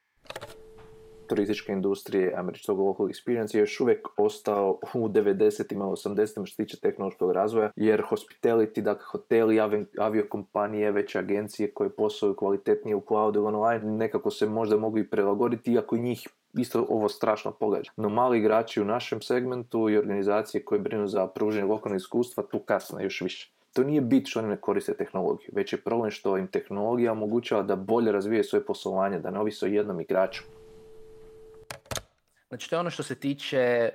Turističke 1.29 1.73
industrije, 1.73 2.35
američkog 2.37 2.79
local 2.79 3.07
experience 3.07 3.55
je 3.55 3.61
još 3.61 3.81
uvijek 3.81 4.09
ostao 4.17 4.79
u 4.95 5.09
90-ima, 5.09 5.85
80-ima 5.85 6.47
što 6.47 6.55
se 6.55 6.65
tiče 6.65 6.81
tehnološkog 6.81 7.33
razvoja, 7.33 7.71
jer 7.77 8.03
hospitality, 8.11 8.81
dakle 8.81 9.05
hoteli, 9.13 9.61
aviokompanije, 9.99 10.93
veće 10.93 11.19
agencije 11.19 11.75
koje 11.75 11.97
posluju 11.97 12.37
kvalitetnije 12.37 12.97
u 12.97 13.03
cloud 13.09 13.37
ili 13.37 13.47
online, 13.47 13.85
nekako 13.85 14.31
se 14.31 14.47
možda 14.47 14.77
mogu 14.77 14.99
i 14.99 15.11
prilagoditi, 15.11 15.73
iako 15.73 15.97
njih 15.97 16.29
isto 16.55 16.87
ovo 16.89 17.09
strašno 17.09 17.53
pogađa. 17.53 17.91
No 17.97 18.09
mali 18.09 18.39
igrači 18.39 18.81
u 18.81 18.85
našem 18.85 19.23
segmentu 19.23 19.91
i 19.91 19.99
organizacije 19.99 20.65
koje 20.65 20.81
brinu 20.81 21.07
za 21.07 21.27
pruženje 21.27 21.65
lokalnog 21.65 22.01
iskustva 22.01 22.43
tu 22.43 22.59
kasne 22.59 23.05
još 23.05 23.21
više. 23.21 23.53
To 23.73 23.85
nije 23.85 24.01
bit 24.01 24.29
što 24.29 24.39
oni 24.39 24.49
ne 24.49 24.57
koriste 24.57 24.95
tehnologiju, 24.95 25.51
već 25.53 25.73
je 25.73 25.81
problem 25.81 26.11
što 26.11 26.37
im 26.37 26.47
tehnologija 26.47 27.13
omogućava 27.13 27.63
da 27.63 27.77
bolje 27.77 28.13
razvije 28.13 28.45
svoje 28.45 28.65
poslovanje, 28.65 29.19
da 29.19 29.31
ne 29.31 29.41
ovise 29.41 29.67
o 29.67 29.69
jednom 29.69 30.01
igraču. 30.01 30.43
Znači 32.49 32.71
to 32.71 32.77
je 32.77 32.81
ono 32.81 32.91
što 32.91 33.03
se 33.03 33.15
tiče 33.15 33.91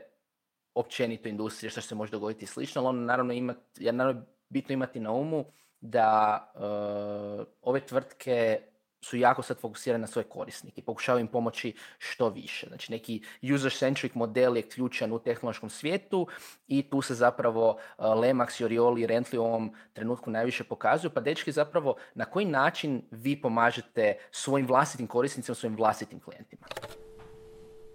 općenito 0.75 1.29
industrije, 1.29 1.69
što 1.69 1.81
se 1.81 1.95
može 1.95 2.11
dogoditi 2.11 2.45
slično, 2.45 2.81
ali 2.81 2.87
ono 2.87 3.01
naravno 3.01 3.33
ima, 3.33 3.55
naravno 3.79 4.21
bitno 4.49 4.73
imati 4.73 4.99
na 4.99 5.11
umu 5.11 5.45
da 5.81 6.39
uh, 6.55 7.45
ove 7.61 7.79
tvrtke 7.79 8.61
su 9.05 9.17
jako 9.17 9.41
sad 9.41 9.59
fokusirani 9.59 10.01
na 10.01 10.07
svoje 10.07 10.23
korisnike 10.23 10.81
i 10.81 10.83
pokušavaju 10.83 11.21
im 11.21 11.27
pomoći 11.27 11.73
što 11.97 12.29
više. 12.29 12.67
Znači 12.67 12.91
neki 12.91 13.21
user-centric 13.41 14.11
model 14.15 14.57
je 14.57 14.69
ključan 14.69 15.13
u 15.13 15.19
tehnološkom 15.19 15.69
svijetu 15.69 16.27
i 16.67 16.89
tu 16.89 17.01
se 17.01 17.13
zapravo 17.13 17.69
uh, 17.69 18.05
Lemax, 18.05 18.63
Orioli 18.63 19.01
i 19.01 19.07
Rently 19.07 19.37
u 19.37 19.43
ovom 19.43 19.73
trenutku 19.93 20.31
najviše 20.31 20.63
pokazuju. 20.63 21.11
Pa 21.11 21.21
dečki 21.21 21.51
zapravo 21.51 21.95
na 22.15 22.25
koji 22.25 22.45
način 22.45 23.01
vi 23.11 23.41
pomažete 23.41 24.17
svojim 24.31 24.67
vlastitim 24.67 25.07
korisnicima, 25.07 25.55
svojim 25.55 25.77
vlastitim 25.77 26.19
klijentima? 26.19 26.65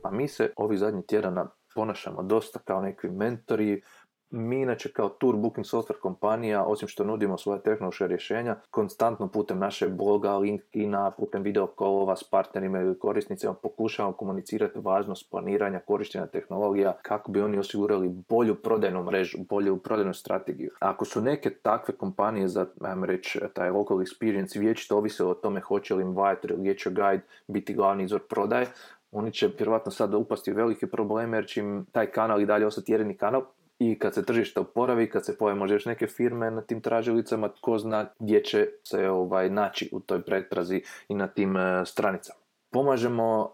Pa 0.03 0.11
mi 0.11 0.29
se 0.29 0.53
ovih 0.57 0.79
zadnjih 0.79 1.05
tjedana 1.07 1.51
ponašamo 1.75 2.23
dosta 2.23 2.59
kao 2.59 2.81
neki 2.81 3.09
mentori, 3.09 3.83
mi 4.31 4.61
inače 4.61 4.93
kao 4.93 5.09
tour 5.09 5.37
booking 5.37 5.65
software 5.67 6.01
kompanija, 6.01 6.65
osim 6.65 6.89
što 6.89 7.05
nudimo 7.05 7.39
svoje 7.39 7.63
tehnološke 7.63 8.07
rješenja, 8.07 8.57
konstantno 8.71 9.29
putem 9.29 9.59
naše 9.59 9.89
bloga, 9.89 10.37
LinkedIna, 10.37 11.11
putem 11.11 11.43
video 11.43 11.67
kolova 11.67 12.17
s 12.17 12.25
partnerima 12.25 12.81
ili 12.81 12.99
korisnicima 12.99 13.55
pokušavamo 13.55 14.17
komunicirati 14.17 14.79
važnost 14.79 15.31
planiranja, 15.31 15.81
korištenja 15.81 16.27
tehnologija 16.27 16.97
kako 17.03 17.33
bi 17.33 17.41
oni 17.41 17.59
osigurali 17.59 18.09
bolju 18.09 18.55
prodajnu 18.55 19.03
mrežu, 19.03 19.39
bolju 19.49 19.79
prodajnu 19.79 20.15
strategiju. 20.15 20.71
Ako 20.79 21.05
su 21.05 21.21
neke 21.21 21.51
takve 21.51 21.95
kompanije 21.95 22.49
za, 22.49 22.67
ajmo 22.81 23.07
reći, 23.07 23.41
taj 23.55 23.71
local 23.71 23.97
experience 23.97 24.61
vječito 24.61 24.97
ovise 24.97 25.25
o 25.25 25.35
tome 25.35 25.61
hoće 25.61 25.95
li 25.95 26.03
Invite 26.03 26.49
ili 26.49 26.63
Get 26.63 26.85
Guide 26.85 27.23
biti 27.47 27.75
glavni 27.75 28.05
izvor 28.05 28.21
prodaje, 28.29 28.67
oni 29.13 29.33
će 29.33 29.51
vjerojatno 29.59 29.93
sad 29.93 30.15
upasti 30.15 30.53
u 30.53 30.55
velike 30.55 30.87
probleme 30.87 31.37
jer 31.37 31.47
će 31.47 31.61
im 31.61 31.87
taj 31.93 32.07
kanal 32.07 32.41
i 32.41 32.47
dalje 32.47 32.67
ostati 32.67 32.93
jedini 32.93 33.17
kanal 33.17 33.43
i 33.81 33.99
kad 33.99 34.15
se 34.15 34.25
tržište 34.25 34.61
oporavi, 34.61 35.11
kad 35.11 35.25
se 35.25 35.39
pojavi 35.39 35.59
možda 35.59 35.75
još 35.75 35.87
neke 35.87 36.07
firme 36.07 36.51
na 36.51 36.61
tim 36.61 36.81
tražilicama, 36.81 37.49
tko 37.49 37.79
zna 37.79 38.07
gdje 38.19 38.45
će 38.45 38.69
se 38.85 39.09
ovaj, 39.09 39.51
naći 39.51 39.89
u 39.93 40.01
toj 40.01 40.23
pretrazi 40.23 40.83
i 41.09 41.15
na 41.15 41.29
tim 41.29 41.57
uh, 41.57 41.63
stranicama. 41.85 42.41
Pomažemo 42.73 43.51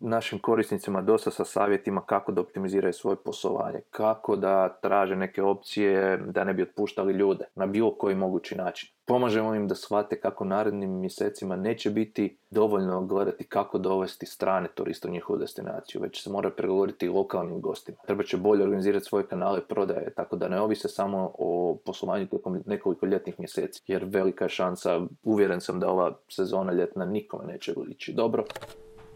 našim 0.00 0.38
korisnicima 0.38 1.02
dosta 1.02 1.30
sa 1.30 1.44
savjetima 1.44 2.00
kako 2.00 2.32
da 2.32 2.40
optimiziraju 2.40 2.92
svoje 2.92 3.16
poslovanje, 3.16 3.80
kako 3.90 4.36
da 4.36 4.78
traže 4.82 5.16
neke 5.16 5.42
opcije 5.42 6.16
da 6.16 6.44
ne 6.44 6.54
bi 6.54 6.62
otpuštali 6.62 7.12
ljude 7.12 7.44
na 7.54 7.66
bilo 7.66 7.94
koji 7.94 8.14
mogući 8.14 8.56
način. 8.56 8.90
Pomažemo 9.04 9.54
im 9.54 9.68
da 9.68 9.74
shvate 9.74 10.20
kako 10.20 10.44
narednim 10.44 11.00
mjesecima 11.00 11.56
neće 11.56 11.90
biti 11.90 12.36
dovoljno 12.50 13.06
gledati 13.06 13.44
kako 13.44 13.78
dovesti 13.78 14.26
strane 14.26 14.68
turiste 14.74 15.08
u 15.08 15.10
njihovu 15.10 15.38
destinaciju, 15.38 16.00
već 16.00 16.22
se 16.22 16.30
mora 16.30 16.50
pregovoriti 16.50 17.08
lokalnim 17.08 17.60
gostima. 17.60 17.98
Treba 18.06 18.22
će 18.22 18.36
bolje 18.36 18.62
organizirati 18.62 19.04
svoje 19.04 19.26
kanale 19.26 19.60
prodaje, 19.68 20.14
tako 20.14 20.36
da 20.36 20.48
ne 20.48 20.60
ovise 20.60 20.88
samo 20.88 21.32
o 21.38 21.78
poslovanju 21.84 22.26
tijekom 22.26 22.62
nekoliko 22.66 23.06
ljetnih 23.06 23.34
mjeseci, 23.38 23.82
jer 23.86 24.04
velika 24.04 24.44
je 24.44 24.48
šansa, 24.48 25.00
uvjeren 25.22 25.60
sam 25.60 25.80
da 25.80 25.90
ova 25.90 26.18
sezona 26.28 26.72
ljetna 26.72 27.04
nikome 27.04 27.52
neće 27.52 27.72
ići 27.88 28.12
dobro. 28.12 28.44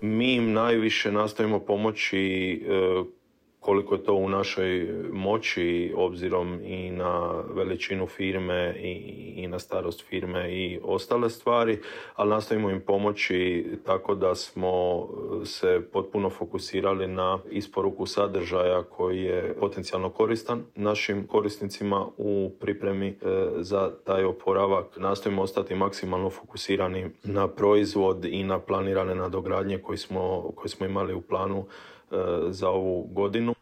Mi 0.00 0.34
im 0.34 0.52
najviše 0.52 1.12
nastojimo 1.12 1.60
pomoći 1.60 2.52
e, 2.68 3.25
koliko 3.66 3.94
je 3.94 4.04
to 4.04 4.14
u 4.14 4.28
našoj 4.28 4.88
moći 5.12 5.92
obzirom 5.96 6.60
i 6.64 6.90
na 6.90 7.42
veličinu 7.54 8.06
firme 8.06 8.74
i, 8.78 8.92
i 9.36 9.46
na 9.46 9.58
starost 9.58 10.04
firme 10.08 10.54
i 10.54 10.80
ostale 10.82 11.30
stvari, 11.30 11.78
ali 12.14 12.30
nastojimo 12.30 12.70
im 12.70 12.80
pomoći 12.80 13.66
tako 13.86 14.14
da 14.14 14.34
smo 14.34 15.06
se 15.44 15.80
potpuno 15.92 16.30
fokusirali 16.30 17.08
na 17.08 17.38
isporuku 17.50 18.06
sadržaja 18.06 18.82
koji 18.82 19.22
je 19.22 19.54
potencijalno 19.60 20.10
koristan 20.10 20.62
našim 20.74 21.26
korisnicima 21.26 22.06
u 22.16 22.50
pripremi 22.60 23.08
e, 23.08 23.14
za 23.58 23.90
taj 24.04 24.24
oporavak. 24.24 24.96
Nastojimo 24.96 25.42
ostati 25.42 25.74
maksimalno 25.74 26.30
fokusirani 26.30 27.10
na 27.24 27.48
proizvod 27.48 28.24
i 28.24 28.44
na 28.44 28.58
planirane 28.58 29.14
nadogradnje 29.14 29.78
koje 29.78 29.98
smo, 29.98 30.52
koje 30.56 30.68
smo 30.68 30.86
imali 30.86 31.14
u 31.14 31.20
planu 31.20 31.66
E, 32.10 32.16
za 32.50 32.68
ovu 32.70 33.02
godinu. 33.02 33.54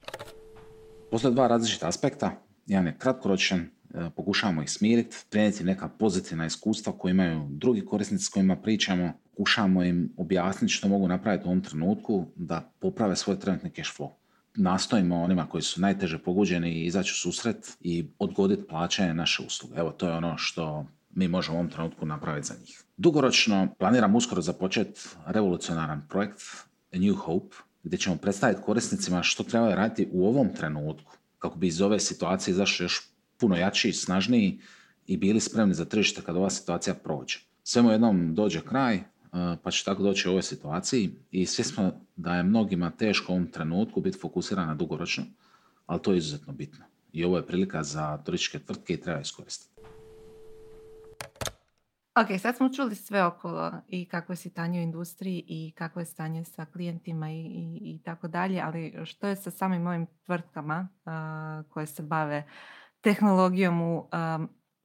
Postoje 1.10 1.34
dva 1.34 1.48
različita 1.48 1.88
aspekta. 1.88 2.30
Jedan 2.66 2.86
je 2.86 2.98
kratkoročan, 2.98 3.60
e, 3.60 3.66
pokušavamo 4.16 4.62
ih 4.62 4.70
smiriti, 4.70 5.16
prenijeti 5.30 5.64
neka 5.64 5.88
pozitivna 5.88 6.46
iskustva 6.46 6.92
koje 6.92 7.10
imaju 7.10 7.46
drugi 7.50 7.84
korisnici 7.86 8.24
s 8.24 8.28
kojima 8.28 8.56
pričamo, 8.56 9.12
pokušavamo 9.30 9.84
im 9.84 10.12
objasniti 10.16 10.72
što 10.72 10.88
mogu 10.88 11.08
napraviti 11.08 11.44
u 11.44 11.50
ovom 11.50 11.62
trenutku 11.62 12.26
da 12.36 12.72
poprave 12.80 13.16
svoj 13.16 13.38
trenutni 13.40 13.70
cash 13.70 13.96
flow. 13.98 14.10
Nastojimo 14.54 15.22
onima 15.22 15.46
koji 15.46 15.62
su 15.62 15.80
najteže 15.80 16.18
poguđeni 16.18 16.84
izaći 16.84 17.12
u 17.12 17.20
susret 17.20 17.76
i 17.80 18.06
odgoditi 18.18 18.68
plaćanje 18.68 19.14
naše 19.14 19.42
usluge. 19.46 19.74
Evo, 19.76 19.90
to 19.90 20.08
je 20.08 20.14
ono 20.14 20.38
što 20.38 20.86
mi 21.14 21.28
možemo 21.28 21.56
u 21.56 21.60
ovom 21.60 21.70
trenutku 21.70 22.06
napraviti 22.06 22.46
za 22.46 22.54
njih. 22.60 22.82
Dugoročno 22.96 23.68
planiram 23.78 24.14
uskoro 24.14 24.42
započeti 24.42 25.00
revolucionaran 25.26 26.06
projekt 26.08 26.40
A 26.94 26.98
New 26.98 27.14
Hope, 27.14 27.56
gdje 27.84 27.98
ćemo 27.98 28.16
predstaviti 28.16 28.62
korisnicima 28.62 29.22
što 29.22 29.42
trebaju 29.42 29.76
raditi 29.76 30.08
u 30.12 30.26
ovom 30.26 30.54
trenutku 30.54 31.12
kako 31.38 31.58
bi 31.58 31.66
iz 31.66 31.80
ove 31.80 32.00
situacije 32.00 32.52
izašli 32.52 32.84
još 32.84 33.08
puno 33.36 33.56
jači 33.56 33.92
snažniji 33.92 34.60
i 35.06 35.16
bili 35.16 35.40
spremni 35.40 35.74
za 35.74 35.84
tržište 35.84 36.22
kad 36.22 36.36
ova 36.36 36.50
situacija 36.50 36.94
prođe. 36.94 37.38
Svemu 37.62 37.90
jednom 37.90 38.34
dođe 38.34 38.60
kraj, 38.60 38.94
e, 38.94 39.02
pa 39.62 39.70
će 39.70 39.84
tako 39.84 40.02
doći 40.02 40.28
u 40.28 40.30
ovoj 40.30 40.42
situaciji 40.42 41.10
i 41.30 41.46
svi 41.46 41.64
smo 41.64 42.00
da 42.16 42.34
je 42.34 42.42
mnogima 42.42 42.90
teško 42.90 43.32
u 43.32 43.36
ovom 43.36 43.46
trenutku 43.46 44.00
biti 44.00 44.18
fokusiran 44.18 44.66
na 44.66 44.74
dugoročno, 44.74 45.24
ali 45.86 46.02
to 46.02 46.12
je 46.12 46.18
izuzetno 46.18 46.52
bitno. 46.52 46.84
I 47.12 47.24
ovo 47.24 47.36
je 47.36 47.46
prilika 47.46 47.82
za 47.82 48.18
turističke 48.24 48.58
tvrtke 48.58 48.94
i 48.94 49.00
treba 49.00 49.20
iskoristiti. 49.20 49.73
Ok, 52.16 52.40
sad 52.40 52.56
smo 52.56 52.68
čuli 52.68 52.94
sve 52.94 53.24
okolo 53.24 53.72
i 53.88 54.08
kako 54.08 54.32
je 54.32 54.36
stanje 54.36 54.80
u 54.80 54.82
industriji 54.82 55.44
i 55.48 55.72
kako 55.76 56.00
je 56.00 56.06
stanje 56.06 56.44
sa 56.44 56.64
klijentima 56.64 57.30
i, 57.30 57.40
i, 57.40 57.80
i 57.82 58.00
tako 58.04 58.28
dalje, 58.28 58.60
ali 58.60 58.94
što 59.04 59.26
je 59.26 59.36
sa 59.36 59.50
samim 59.50 59.86
ovim 59.86 60.06
tvrtkama 60.26 60.88
koje 61.68 61.86
se 61.86 62.02
bave 62.02 62.48
tehnologijom 63.00 63.82
u 63.82 64.08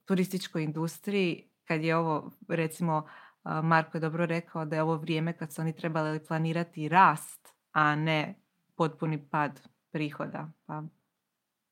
turističkoj 0.05 0.63
industriji, 0.63 1.49
kad 1.65 1.83
je 1.83 1.95
ovo, 1.95 2.31
recimo, 2.47 3.07
Marko 3.43 3.97
je 3.97 4.01
dobro 4.01 4.25
rekao 4.25 4.65
da 4.65 4.75
je 4.75 4.81
ovo 4.81 4.95
vrijeme 4.95 5.33
kad 5.37 5.53
su 5.53 5.61
oni 5.61 5.75
trebali 5.75 6.25
planirati 6.25 6.89
rast, 6.89 7.47
a 7.71 7.95
ne 7.95 8.35
potpuni 8.75 9.29
pad 9.29 9.61
prihoda. 9.91 10.51
Pa 10.65 10.83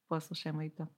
poslušajmo 0.08 0.64
i 0.64 0.70
to. 0.70 0.97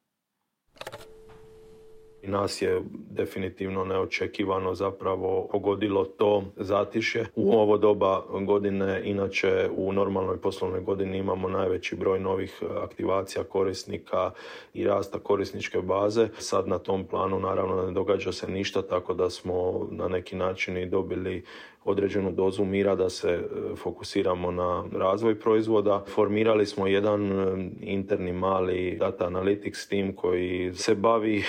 Nas 2.24 2.62
je 2.62 2.82
definitivno 2.94 3.86
neočekivano 3.86 4.76
zapravo 4.76 5.48
pogodilo 5.52 6.06
to 6.06 6.44
zatišje. 6.56 7.26
U 7.36 7.52
ovo 7.52 7.78
doba 7.78 8.24
godine, 8.46 9.02
inače 9.04 9.70
u 9.76 9.94
normalnoj 9.94 10.38
poslovnoj 10.38 10.82
godini 10.82 11.18
imamo 11.18 11.50
najveći 11.50 11.96
broj 11.96 12.20
novih 12.20 12.62
aktivacija 12.84 13.44
korisnika 13.44 14.32
i 14.74 14.84
rasta 14.84 15.20
korisničke 15.20 15.82
baze. 15.82 16.28
Sad 16.38 16.68
na 16.68 16.78
tom 16.80 17.06
planu 17.06 17.40
naravno 17.40 17.86
ne 17.86 17.92
događa 17.92 18.32
se 18.32 18.48
ništa, 18.48 18.82
tako 18.82 19.14
da 19.14 19.30
smo 19.30 19.88
na 19.92 20.08
neki 20.08 20.36
način 20.36 20.78
i 20.78 20.86
dobili 20.86 21.44
određenu 21.90 22.32
dozu 22.32 22.66
mira 22.66 22.96
da 22.96 23.10
se 23.10 23.30
e, 23.30 23.76
fokusiramo 23.76 24.52
na 24.52 24.86
razvoj 24.92 25.40
proizvoda. 25.40 26.04
Formirali 26.08 26.66
smo 26.66 26.88
jedan 26.88 27.32
e, 27.32 27.70
interni 27.82 28.34
mali 28.34 28.98
data 29.00 29.30
analytics 29.30 29.90
tim 29.90 30.16
koji 30.16 30.72
se 30.76 30.96
bavi 30.96 31.38
e, 31.38 31.44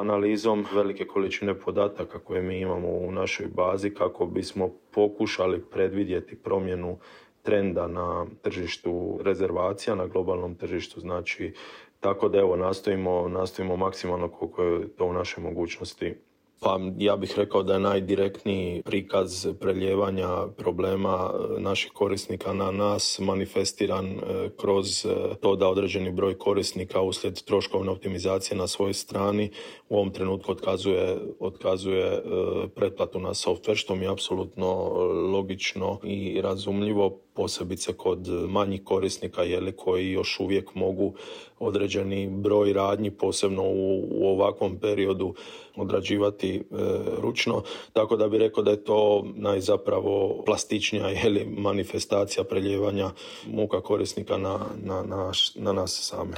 analizom 0.00 0.66
velike 0.74 1.04
količine 1.04 1.54
podataka 1.54 2.18
koje 2.18 2.42
mi 2.42 2.60
imamo 2.60 2.88
u 2.88 3.12
našoj 3.12 3.46
bazi 3.46 3.90
kako 3.90 4.26
bismo 4.26 4.70
pokušali 4.90 5.62
predvidjeti 5.70 6.36
promjenu 6.36 6.98
trenda 7.42 7.86
na 7.88 8.26
tržištu 8.42 9.18
rezervacija, 9.22 9.94
na 9.94 10.06
globalnom 10.06 10.54
tržištu, 10.54 11.00
znači 11.00 11.52
tako 12.00 12.28
da 12.28 12.38
evo 12.38 12.56
nastojimo, 12.56 13.28
nastojimo 13.28 13.76
maksimalno 13.76 14.28
koliko 14.28 14.62
je 14.62 14.88
to 14.88 15.04
u 15.04 15.12
našoj 15.12 15.44
mogućnosti 15.44 16.14
pa 16.62 16.80
ja 16.98 17.16
bih 17.16 17.34
rekao 17.36 17.62
da 17.62 17.72
je 17.72 17.80
najdirektniji 17.80 18.82
prikaz 18.82 19.46
preljevanja 19.60 20.46
problema 20.56 21.30
e, 21.34 21.60
naših 21.60 21.92
korisnika 21.92 22.52
na 22.52 22.70
nas 22.70 23.18
manifestiran 23.18 24.06
e, 24.06 24.18
kroz 24.56 25.06
e, 25.06 25.08
to 25.40 25.56
da 25.56 25.68
određeni 25.68 26.12
broj 26.12 26.38
korisnika 26.38 27.00
uslijed 27.00 27.42
troškovne 27.44 27.90
optimizacije 27.90 28.56
na 28.58 28.66
svojoj 28.66 28.94
strani 28.94 29.50
u 29.88 29.96
ovom 29.96 30.10
trenutku 30.10 30.52
otkazuje, 30.52 31.18
otkazuje 31.40 32.22
pretplatu 32.74 33.20
na 33.20 33.34
software 33.34 33.76
što 33.76 33.94
mi 33.94 34.04
je 34.04 34.10
apsolutno 34.10 34.74
logično 35.32 35.98
i 36.04 36.40
razumljivo 36.40 37.18
posebice 37.34 37.92
kod 37.92 38.28
manjih 38.48 38.84
korisnika 38.84 39.42
jeli, 39.42 39.72
koji 39.76 40.10
još 40.10 40.40
uvijek 40.40 40.74
mogu 40.74 41.14
određeni 41.58 42.30
broj 42.30 42.72
radnji 42.72 43.10
posebno 43.10 43.62
u, 43.62 44.08
u 44.10 44.26
ovakvom 44.26 44.78
periodu 44.78 45.34
odrađivati 45.76 46.56
e, 46.56 46.62
ručno 47.20 47.62
tako 47.92 48.16
da 48.16 48.28
bi 48.28 48.38
rekao 48.38 48.64
da 48.64 48.70
je 48.70 48.84
to 48.84 49.24
najzapravo 49.34 50.42
plastičnija 50.46 51.08
jeli, 51.08 51.46
manifestacija 51.58 52.44
preljevanja 52.44 53.10
muka 53.46 53.80
korisnika 53.80 54.36
na, 54.36 54.58
na, 54.84 55.02
na, 55.02 55.32
na 55.54 55.72
nas 55.72 56.00
same. 56.02 56.34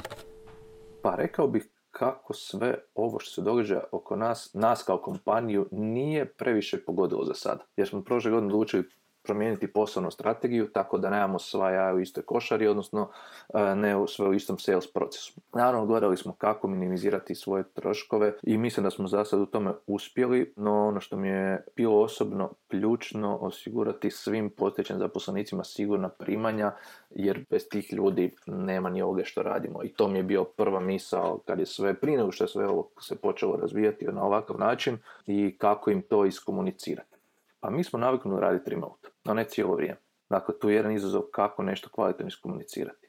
Pa 1.01 1.15
rekao 1.15 1.47
bih 1.47 1.69
kako 1.91 2.33
sve 2.33 2.75
ovo 2.95 3.19
što 3.19 3.31
se 3.31 3.41
događa 3.41 3.83
oko 3.91 4.15
nas, 4.15 4.49
nas 4.53 4.83
kao 4.83 4.97
kompaniju, 4.97 5.67
nije 5.71 6.33
previše 6.33 6.83
pogodilo 6.85 7.25
za 7.25 7.33
sada. 7.33 7.65
Jer 7.77 7.87
smo 7.87 8.03
prošle 8.03 8.31
godine 8.31 8.53
odlučili 8.53 8.83
promijeniti 9.25 9.73
poslovnu 9.73 10.11
strategiju 10.11 10.67
tako 10.73 10.97
da 10.97 11.09
nemamo 11.09 11.39
sva 11.39 11.71
jaja 11.71 11.93
u 11.93 11.99
istoj 11.99 12.23
košari, 12.23 12.67
odnosno 12.67 13.09
e, 13.53 13.75
ne 13.75 13.95
sve 14.07 14.27
u 14.27 14.33
istom 14.33 14.59
sales 14.59 14.93
procesu. 14.93 15.33
Naravno, 15.53 15.85
gledali 15.85 16.17
smo 16.17 16.33
kako 16.33 16.67
minimizirati 16.67 17.35
svoje 17.35 17.63
troškove 17.73 18.33
i 18.43 18.57
mislim 18.57 18.83
da 18.83 18.89
smo 18.89 19.07
za 19.07 19.25
sad 19.25 19.39
u 19.39 19.45
tome 19.45 19.73
uspjeli, 19.87 20.53
no 20.55 20.87
ono 20.87 20.99
što 20.99 21.17
mi 21.17 21.27
je 21.27 21.63
bilo 21.75 22.01
osobno 22.01 22.53
ključno 22.67 23.37
osigurati 23.37 24.11
svim 24.11 24.49
postojećim 24.49 24.97
zaposlenicima 24.97 25.63
sigurna 25.63 26.09
primanja, 26.09 26.71
jer 27.09 27.45
bez 27.49 27.69
tih 27.69 27.93
ljudi 27.93 28.35
nema 28.47 28.89
ni 28.89 29.01
ovoga 29.01 29.23
što 29.23 29.43
radimo. 29.43 29.83
I 29.83 29.89
to 29.89 30.07
mi 30.07 30.19
je 30.19 30.23
bio 30.23 30.43
prva 30.43 30.79
misao 30.79 31.39
kad 31.45 31.59
je 31.59 31.65
sve, 31.65 31.93
prije 31.93 32.17
nego 32.17 32.31
što 32.31 32.43
je 32.43 32.47
sve 32.47 32.67
ovo 32.67 32.89
se 33.01 33.15
počelo 33.15 33.55
razvijati 33.55 34.05
na 34.05 34.23
ovakav 34.23 34.59
način 34.59 34.97
i 35.25 35.55
kako 35.57 35.91
im 35.91 36.01
to 36.01 36.25
iskomunicirati. 36.25 37.15
Pa 37.59 37.69
mi 37.69 37.83
smo 37.83 37.99
naviknuli 37.99 38.41
raditi 38.41 38.69
remote, 38.69 39.09
no 39.25 39.33
ne 39.33 39.43
cijelo 39.43 39.75
vrijeme. 39.75 39.99
Dakle, 40.29 40.59
tu 40.59 40.69
je 40.69 40.75
jedan 40.75 40.91
izazov 40.91 41.21
kako 41.31 41.63
nešto 41.63 41.89
kvalitetno 41.89 42.27
iskomunicirati. 42.27 43.07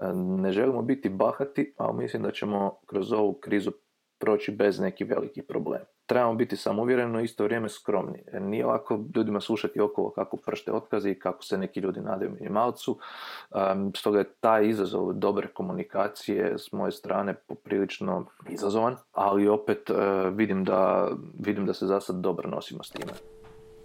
E, 0.00 0.12
ne 0.14 0.52
želimo 0.52 0.82
biti 0.82 1.08
bahati, 1.08 1.74
ali 1.76 1.96
mislim 1.96 2.22
da 2.22 2.30
ćemo 2.30 2.78
kroz 2.86 3.12
ovu 3.12 3.32
krizu 3.32 3.72
proći 4.18 4.52
bez 4.52 4.80
nekih 4.80 5.08
velikih 5.10 5.44
problema. 5.48 5.84
Trebamo 6.06 6.34
biti 6.34 6.56
samouvjereni, 6.56 7.12
no 7.12 7.20
isto 7.20 7.44
vrijeme 7.44 7.68
skromni. 7.68 8.24
Jer 8.32 8.42
nije 8.42 8.66
lako 8.66 9.00
ljudima 9.14 9.40
slušati 9.40 9.80
okolo 9.80 10.10
kako 10.10 10.36
pršte 10.36 10.72
otkazi 10.72 11.10
i 11.10 11.18
kako 11.18 11.42
se 11.42 11.58
neki 11.58 11.80
ljudi 11.80 12.00
nadaju 12.00 12.30
minimalcu. 12.30 12.98
Um, 13.50 13.92
stoga 13.94 14.18
je 14.18 14.32
taj 14.40 14.68
izazov 14.68 15.12
dobre 15.12 15.48
komunikacije 15.48 16.58
s 16.58 16.72
moje 16.72 16.92
strane 16.92 17.34
poprilično 17.34 18.26
izazovan, 18.48 18.96
ali 19.12 19.48
opet 19.48 19.90
vidim, 20.32 20.64
da, 20.64 21.10
vidim 21.38 21.66
da 21.66 21.74
se 21.74 21.86
za 21.86 22.00
sad 22.00 22.16
dobro 22.16 22.50
nosimo 22.50 22.82
s 22.82 22.90
time. 22.90 23.12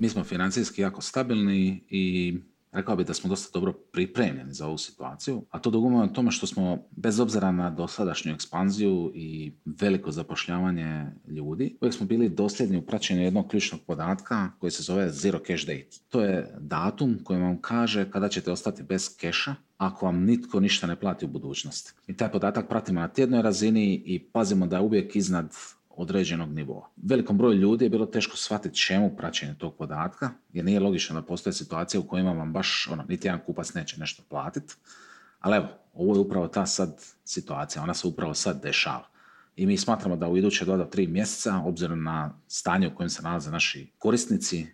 Mi 0.01 0.09
smo 0.09 0.23
financijski 0.23 0.81
jako 0.81 1.01
stabilni 1.01 1.83
i 1.89 2.35
rekao 2.71 2.95
bih 2.95 3.07
da 3.07 3.13
smo 3.13 3.29
dosta 3.29 3.59
dobro 3.59 3.73
pripremljeni 3.73 4.53
za 4.53 4.67
ovu 4.67 4.77
situaciju, 4.77 5.43
a 5.49 5.59
to 5.59 5.69
dugujemo 5.69 5.99
na 5.99 6.13
tome 6.13 6.31
što 6.31 6.47
smo, 6.47 6.83
bez 6.91 7.19
obzira 7.19 7.51
na 7.51 7.69
dosadašnju 7.69 8.33
ekspanziju 8.33 9.11
i 9.15 9.51
veliko 9.65 10.11
zapošljavanje 10.11 11.05
ljudi, 11.27 11.77
uvijek 11.81 11.93
smo 11.93 12.05
bili 12.05 12.29
dosljedni 12.29 12.77
u 12.77 12.81
praćenju 12.81 13.21
jednog 13.21 13.47
ključnog 13.47 13.81
podatka 13.81 14.51
koji 14.59 14.71
se 14.71 14.83
zove 14.83 15.09
zero 15.09 15.39
cash 15.47 15.65
date. 15.65 15.97
To 16.09 16.21
je 16.21 16.55
datum 16.59 17.19
koji 17.23 17.39
vam 17.41 17.61
kaže 17.61 18.11
kada 18.11 18.29
ćete 18.29 18.51
ostati 18.51 18.83
bez 18.83 19.17
keša 19.17 19.55
ako 19.77 20.05
vam 20.05 20.23
nitko 20.23 20.59
ništa 20.59 20.87
ne 20.87 20.95
plati 20.95 21.25
u 21.25 21.29
budućnosti. 21.29 21.91
I 22.07 22.17
taj 22.17 22.31
podatak 22.31 22.69
pratimo 22.69 22.99
na 22.99 23.07
tjednoj 23.07 23.41
razini 23.41 24.03
i 24.05 24.19
pazimo 24.19 24.67
da 24.67 24.75
je 24.75 24.81
uvijek 24.81 25.15
iznad 25.15 25.55
određenog 26.01 26.49
nivoa. 26.49 26.89
Velikom 26.97 27.37
broju 27.37 27.59
ljudi 27.59 27.85
je 27.85 27.89
bilo 27.89 28.05
teško 28.05 28.37
shvatiti 28.37 28.77
čemu 28.77 29.15
praćenje 29.17 29.55
tog 29.57 29.75
podatka, 29.75 30.29
jer 30.53 30.65
nije 30.65 30.79
logično 30.79 31.21
da 31.21 31.27
postoje 31.27 31.53
situacije 31.53 31.99
u 31.99 32.07
kojima 32.07 32.31
vam 32.31 32.53
baš 32.53 32.87
ono, 32.91 33.03
niti 33.09 33.27
jedan 33.27 33.41
kupac 33.45 33.73
neće 33.73 33.99
nešto 33.99 34.23
platiti. 34.29 34.73
Ali 35.39 35.57
evo, 35.57 35.67
ovo 35.93 36.15
je 36.15 36.19
upravo 36.19 36.47
ta 36.47 36.65
sad 36.65 37.01
situacija, 37.25 37.83
ona 37.83 37.93
se 37.93 38.07
upravo 38.07 38.33
sad 38.33 38.63
dešava. 38.63 39.07
I 39.55 39.65
mi 39.65 39.77
smatramo 39.77 40.15
da 40.15 40.27
u 40.27 40.37
iduće 40.37 40.65
do 40.65 40.85
tri 40.85 41.07
mjeseca, 41.07 41.57
obzirom 41.65 42.03
na 42.03 42.39
stanje 42.47 42.87
u 42.87 42.95
kojem 42.95 43.09
se 43.09 43.21
nalaze 43.21 43.51
naši 43.51 43.91
korisnici, 43.97 44.59
e, 44.59 44.67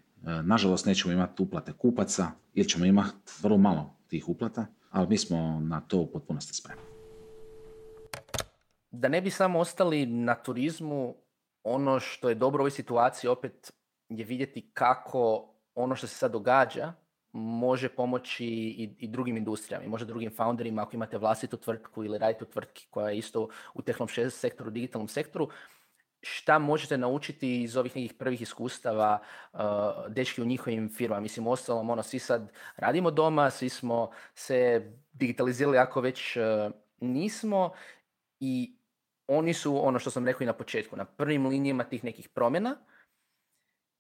nažalost 0.44 0.86
nećemo 0.86 1.14
imati 1.14 1.44
uplate 1.44 1.74
kupaca 1.74 2.32
ili 2.54 2.70
ćemo 2.70 2.86
imati 2.86 3.32
vrlo 3.42 3.58
malo 3.58 3.96
tih 4.08 4.30
uplata, 4.30 4.66
ali 4.92 5.08
mi 5.08 5.18
smo 5.18 5.60
na 5.60 5.82
to 5.82 5.98
u 5.98 6.12
potpunosti 6.12 6.54
spremni 6.54 6.97
da 8.92 9.08
ne 9.08 9.22
bi 9.22 9.30
samo 9.30 9.60
ostali 9.60 10.06
na 10.06 10.36
turizmu, 10.36 11.16
ono 11.64 12.00
što 12.00 12.30
je 12.30 12.36
dobro 12.36 12.62
u 12.62 12.64
ovoj 12.64 12.72
situaciji 12.72 13.30
opet 13.30 13.74
je 14.10 14.26
vidjeti 14.26 14.72
kako 14.74 15.54
ono 15.76 15.96
što 15.96 16.08
se 16.08 16.16
sad 16.16 16.32
događa 16.32 16.94
može 17.32 17.90
pomoći 17.90 18.46
i, 18.46 18.96
i 19.00 19.08
drugim 19.08 19.38
industrijama 19.38 19.86
i 19.86 19.90
možda 19.90 20.08
drugim 20.08 20.32
founderima 20.36 20.82
ako 20.82 20.96
imate 20.96 21.18
vlastitu 21.18 21.58
tvrtku 21.58 22.04
ili 22.04 22.18
radite 22.18 22.44
u 22.44 22.48
tvrtki 22.48 22.88
koja 22.90 23.10
je 23.10 23.18
isto 23.18 23.50
u 23.74 23.82
tehnološkom 23.82 24.30
sektoru, 24.30 24.70
digitalnom 24.70 25.08
sektoru, 25.08 25.50
šta 26.22 26.60
možete 26.60 26.98
naučiti 26.98 27.62
iz 27.64 27.78
ovih 27.78 27.96
nekih 27.96 28.14
prvih 28.14 28.42
iskustava 28.42 29.20
uh, 29.54 29.60
dečki 30.08 30.42
u 30.42 30.46
njihovim 30.46 30.90
firmama. 30.90 31.22
Mislim, 31.22 31.48
ostalom, 31.48 31.90
ono, 31.90 32.04
svi 32.04 32.20
sad 32.20 32.52
radimo 32.76 33.12
doma, 33.12 33.50
svi 33.50 33.70
smo 33.70 34.12
se 34.36 34.92
digitalizirali 35.14 35.78
ako 35.78 36.02
već 36.02 36.38
uh, 36.38 36.72
nismo 37.00 37.72
i 38.40 38.77
oni 39.28 39.54
su, 39.54 39.88
ono 39.88 40.00
što 40.00 40.12
sam 40.12 40.26
rekao 40.26 40.44
i 40.44 40.48
na 40.48 40.54
početku, 40.54 40.96
na 40.96 41.06
prvim 41.06 41.46
linijama 41.46 41.84
tih 41.84 42.04
nekih 42.04 42.30
promjena, 42.30 42.76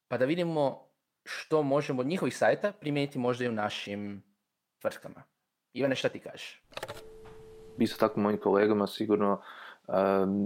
pa 0.08 0.18
da 0.18 0.26
vidimo 0.26 0.88
što 1.24 1.64
možemo 1.64 2.02
od 2.02 2.08
njihovih 2.08 2.38
sajta 2.38 2.72
primijeniti 2.72 3.20
možda 3.20 3.46
i 3.46 3.50
u 3.50 3.52
našim 3.52 4.24
tvrtkama. 4.82 5.24
Ivane, 5.74 5.96
šta 5.96 6.10
ti 6.10 6.20
kažeš? 6.20 6.64
Isto 7.78 8.08
tako 8.08 8.20
mojim 8.20 8.40
kolegama 8.40 8.88
sigurno 8.88 9.42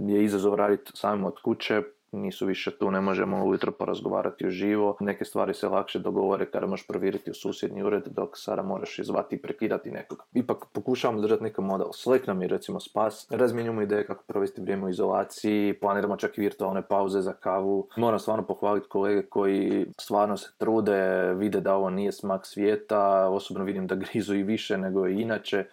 je 0.08 0.24
izazov 0.24 0.56
raditi 0.56 0.92
samim 0.96 1.26
od 1.26 1.36
kuće, 1.44 1.82
nisu 2.12 2.46
više 2.46 2.72
tu, 2.78 2.92
ne 2.92 3.02
možemo 3.02 3.46
ujutro 3.46 3.72
porazgovarati 3.72 4.48
uživo. 4.48 4.98
Neke 5.00 5.26
stvari 5.26 5.54
se 5.54 5.68
lakše 5.68 6.00
dogovore 6.00 6.46
kada 6.46 6.68
možeš 6.68 6.88
provjeriti 6.88 7.32
u 7.32 7.34
susjedni 7.34 7.84
ured, 7.84 8.04
dok 8.06 8.38
sada 8.38 8.62
moraš 8.62 9.00
izvati 9.00 9.36
i 9.36 9.42
prekidati 9.42 9.92
nekog. 9.92 10.24
Ipak 10.34 10.66
pokušavamo 10.74 11.22
držati 11.22 11.44
neki 11.44 11.62
model. 11.62 11.88
Slack 11.94 12.28
nam 12.28 12.42
je 12.42 12.48
recimo 12.48 12.80
spas, 12.80 13.28
razmijenjamo 13.32 13.82
ideje 13.82 14.06
kako 14.06 14.24
provesti 14.28 14.62
vrijeme 14.62 14.86
u 14.86 14.90
izolaciji, 14.90 15.74
planiramo 15.74 16.18
čak 16.18 16.38
virtualne 16.38 16.82
pauze 16.82 17.22
za 17.22 17.34
kavu. 17.34 17.88
Moram 17.98 18.20
stvarno 18.20 18.46
pohvaliti 18.46 18.90
kolege 18.90 19.22
koji 19.22 19.86
stvarno 19.98 20.38
se 20.38 20.52
trude, 20.58 21.34
vide 21.34 21.62
da 21.62 21.76
ovo 21.76 21.90
nije 21.90 22.12
smak 22.12 22.46
svijeta, 22.46 23.30
osobno 23.30 23.64
vidim 23.64 23.88
da 23.88 23.96
grizu 23.96 24.36
i 24.36 24.44
više 24.44 24.78
nego 24.78 25.08
i 25.08 25.22
inače 25.22 25.66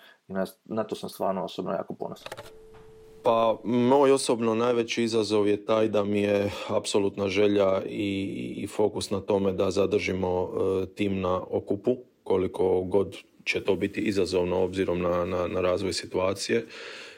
na 0.65 0.85
to 0.85 0.95
sam 0.95 1.09
stvarno 1.09 1.45
osobno 1.45 1.73
jako 1.73 1.95
ponosan. 1.95 2.33
Pa 3.29 3.59
moj 3.65 4.13
osobno 4.13 4.55
najveći 4.55 5.03
izazov 5.03 5.49
je 5.49 5.65
taj 5.65 5.89
da 5.89 6.05
mi 6.05 6.21
je 6.21 6.51
apsolutna 6.69 7.29
želja 7.29 7.83
i, 7.89 8.55
i 8.57 8.67
fokus 8.67 9.11
na 9.11 9.21
tome 9.21 9.53
da 9.53 9.71
zadržimo 9.71 10.51
e, 10.51 10.87
tim 10.95 11.21
na 11.21 11.43
okupu, 11.51 11.97
koliko 12.25 12.81
god 12.81 13.17
će 13.45 13.65
to 13.65 13.77
biti 13.77 14.01
izazovno 14.01 14.63
obzirom 14.63 15.01
na, 15.01 15.25
na, 15.25 15.47
na 15.47 15.61
razvoj 15.61 15.93
situacije. 15.93 16.67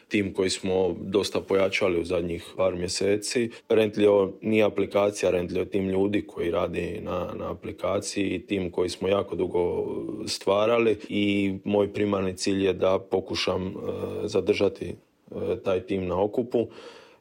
tim 0.09 0.35
koji 0.35 0.51
smo 0.51 0.97
dosta 1.01 1.41
pojačali 1.41 2.01
u 2.01 2.05
zadnjih 2.05 2.45
par 2.57 2.75
mjeseci. 2.75 3.51
Rentlio 3.69 4.33
nije 4.43 4.65
aplikacija, 4.65 5.31
Rentlio 5.31 5.65
tim 5.65 5.89
ljudi 5.89 6.27
koji 6.27 6.51
radi 6.51 7.01
na, 7.03 7.35
na 7.39 7.51
aplikaciji 7.51 8.35
i 8.35 8.47
tim 8.47 8.71
koji 8.71 8.89
smo 8.89 9.09
jako 9.09 9.37
dugo 9.37 9.87
stvarali 10.27 10.99
i 11.09 11.55
moj 11.65 11.93
primarni 11.93 12.37
cilj 12.37 12.65
je 12.65 12.73
da 12.73 12.99
pokušam 12.99 13.67
e, 13.67 13.73
zadržati 14.25 14.95
taj 15.65 15.81
tim 15.81 16.07
na 16.07 16.23
okupu. 16.23 16.67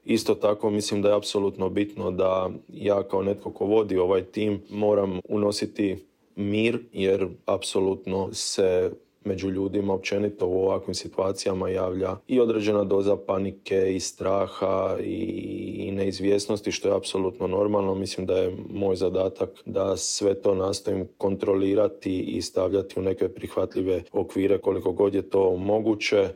Isto 0.05 0.35
tako 0.35 0.69
mislim 0.69 1.01
da 1.01 1.09
je 1.09 1.15
apsolutno 1.15 1.69
bitno 1.69 2.11
da 2.11 2.49
ja 2.73 3.03
kao 3.03 3.23
netko 3.23 3.51
ko 3.51 3.65
vodi 3.65 3.97
ovaj 3.97 4.23
tim 4.23 4.61
moram 4.69 5.19
unositi 5.29 5.97
mir 6.35 6.79
jer 6.93 7.27
apsolutno 7.45 8.29
se 8.33 8.91
među 9.25 9.49
ljudima 9.49 9.93
općenito 9.93 10.47
u 10.47 10.61
ovakvim 10.61 10.95
situacijama 10.95 11.69
javlja 11.69 12.17
i 12.27 12.39
određena 12.39 12.83
doza 12.83 13.17
panike 13.17 13.95
i 13.95 13.99
straha 13.99 14.97
i 15.03 15.91
neizvjesnosti 15.93 16.71
što 16.71 16.87
je 16.87 16.95
apsolutno 16.95 17.47
normalno. 17.47 17.95
Mislim 17.95 18.27
da 18.27 18.37
je 18.37 18.55
moj 18.69 18.95
zadatak 18.95 19.49
da 19.65 19.97
sve 19.97 20.41
to 20.41 20.55
nastojim 20.55 21.07
kontrolirati 21.17 22.19
i 22.19 22.41
stavljati 22.41 22.99
u 22.99 23.03
neke 23.03 23.29
prihvatljive 23.29 24.03
okvire 24.11 24.57
koliko 24.57 24.91
god 24.91 25.15
je 25.15 25.21
to 25.21 25.55
moguće. 25.55 26.29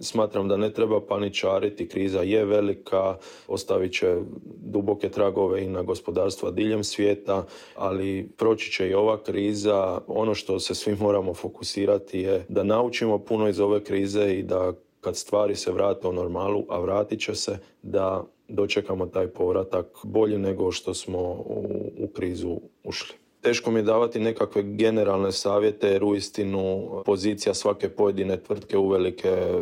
Smatram 0.00 0.48
da 0.48 0.56
ne 0.56 0.72
treba 0.72 1.00
paničariti, 1.00 1.88
kriza 1.88 2.20
je 2.20 2.44
velika, 2.44 3.16
ostavit 3.48 3.92
će 3.92 4.16
duboke 4.56 5.08
tragove 5.08 5.64
i 5.64 5.68
na 5.68 5.82
gospodarstva 5.82 6.50
diljem 6.50 6.84
svijeta, 6.84 7.44
ali 7.76 8.28
proći 8.36 8.72
će 8.72 8.88
i 8.88 8.94
ova 8.94 9.22
kriza. 9.22 10.00
Ono 10.06 10.34
što 10.34 10.60
se 10.60 10.74
svi 10.74 10.96
moramo 11.00 11.34
fokusirati 11.34 12.20
je 12.20 12.44
da 12.48 12.62
naučimo 12.62 13.18
puno 13.18 13.48
iz 13.48 13.60
ove 13.60 13.84
krize 13.84 14.34
i 14.34 14.42
da 14.42 14.72
kad 15.00 15.16
stvari 15.16 15.56
se 15.56 15.72
vrate 15.72 16.08
u 16.08 16.12
normalu, 16.12 16.64
a 16.68 16.80
vratit 16.80 17.20
će 17.20 17.34
se, 17.34 17.58
da 17.82 18.24
dočekamo 18.48 19.06
taj 19.06 19.26
povratak 19.26 19.86
bolji 20.02 20.38
nego 20.38 20.72
što 20.72 20.94
smo 20.94 21.18
u, 21.20 21.92
u 21.98 22.08
krizu 22.08 22.60
ušli. 22.84 23.19
Teško 23.40 23.70
mi 23.70 23.78
je 23.78 23.82
davati 23.82 24.20
nekakve 24.20 24.62
generalne 24.62 25.32
savjete 25.32 25.88
jer 25.88 26.04
uistinu 26.04 26.90
pozicija 27.04 27.54
svake 27.54 27.88
pojedine 27.88 28.42
tvrtke 28.42 28.78
uvelike 28.78 29.28
e, 29.28 29.56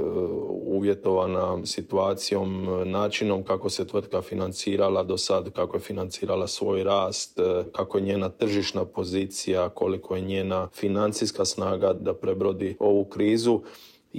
uvjetovana 0.67 1.67
situacijom, 1.67 2.67
načinom 2.85 3.43
kako 3.43 3.71
se 3.71 3.87
tvrtka 3.87 4.23
financirala 4.23 5.03
do 5.03 5.19
sad, 5.19 5.51
kako 5.51 5.77
je 5.77 5.81
financirala 5.81 6.47
svoj 6.47 6.85
rast, 6.85 7.38
e, 7.38 7.64
kako 7.73 7.99
je 7.99 8.05
njena 8.05 8.29
tržišna 8.29 8.85
pozicija, 8.85 9.69
koliko 9.69 10.17
je 10.17 10.23
njena 10.23 10.69
financijska 10.75 11.45
snaga 11.45 11.93
da 11.93 12.14
prebrodi 12.14 12.77
ovu 12.79 13.05
krizu 13.05 13.61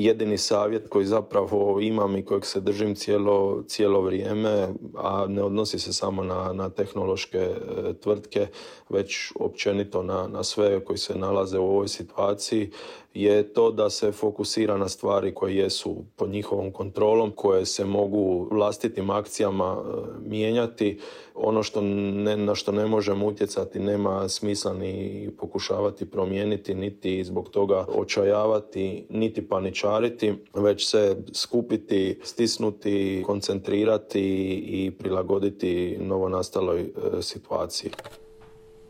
jedini 0.04 0.38
savjet 0.38 0.90
koji 0.90 1.06
zapravo 1.06 1.80
imam 1.82 2.18
i 2.18 2.26
kojeg 2.26 2.46
se 2.46 2.60
držim 2.60 2.96
cijelo, 2.96 3.64
cijelo 3.68 4.02
vrijeme, 4.02 4.68
a 4.98 5.26
ne 5.28 5.44
odnosi 5.44 5.80
se 5.80 5.94
samo 5.94 6.24
na, 6.24 6.54
na 6.54 6.70
tehnološke 6.70 7.38
e, 7.38 7.54
tvrtke, 7.94 8.48
već 8.90 9.32
općenito 9.36 10.04
na, 10.04 10.28
na 10.28 10.44
sve 10.44 10.86
koji 10.86 10.98
se 10.98 11.16
nalaze 11.16 11.60
u 11.60 11.66
ovoj 11.66 11.88
situaciji, 11.88 12.72
je 13.14 13.54
to 13.54 13.72
da 13.72 13.90
se 13.90 14.12
fokusira 14.12 14.78
na 14.78 14.88
stvari 14.88 15.34
koje 15.34 15.56
jesu 15.58 15.96
pod 16.16 16.30
njihovom 16.30 16.72
kontrolom, 16.72 17.32
koje 17.36 17.66
se 17.66 17.86
mogu 17.86 18.48
vlastitim 18.52 19.10
akcijama 19.10 19.78
e, 19.78 20.30
mijenjati. 20.30 21.00
Ono 21.36 21.64
što 21.64 21.82
ne, 21.82 22.38
na 22.38 22.56
što 22.56 22.72
ne 22.72 22.88
možemo 22.88 23.28
utjecati 23.28 23.80
nema 23.80 24.30
smisla 24.30 24.74
ni 24.74 25.30
pokušavati 25.38 26.06
promijeniti, 26.06 26.76
niti 26.76 27.24
zbog 27.24 27.50
toga 27.50 27.86
očajavati, 27.96 29.06
niti 29.10 29.48
paničariti, 29.48 30.34
već 30.54 30.90
se 30.90 31.18
skupiti, 31.34 32.20
stisnuti, 32.24 33.24
koncentrirati 33.26 34.22
i 34.66 34.92
prilagoditi 34.92 35.98
novonastaloj 36.00 36.82
e, 36.82 37.22
situaciji. 37.22 37.92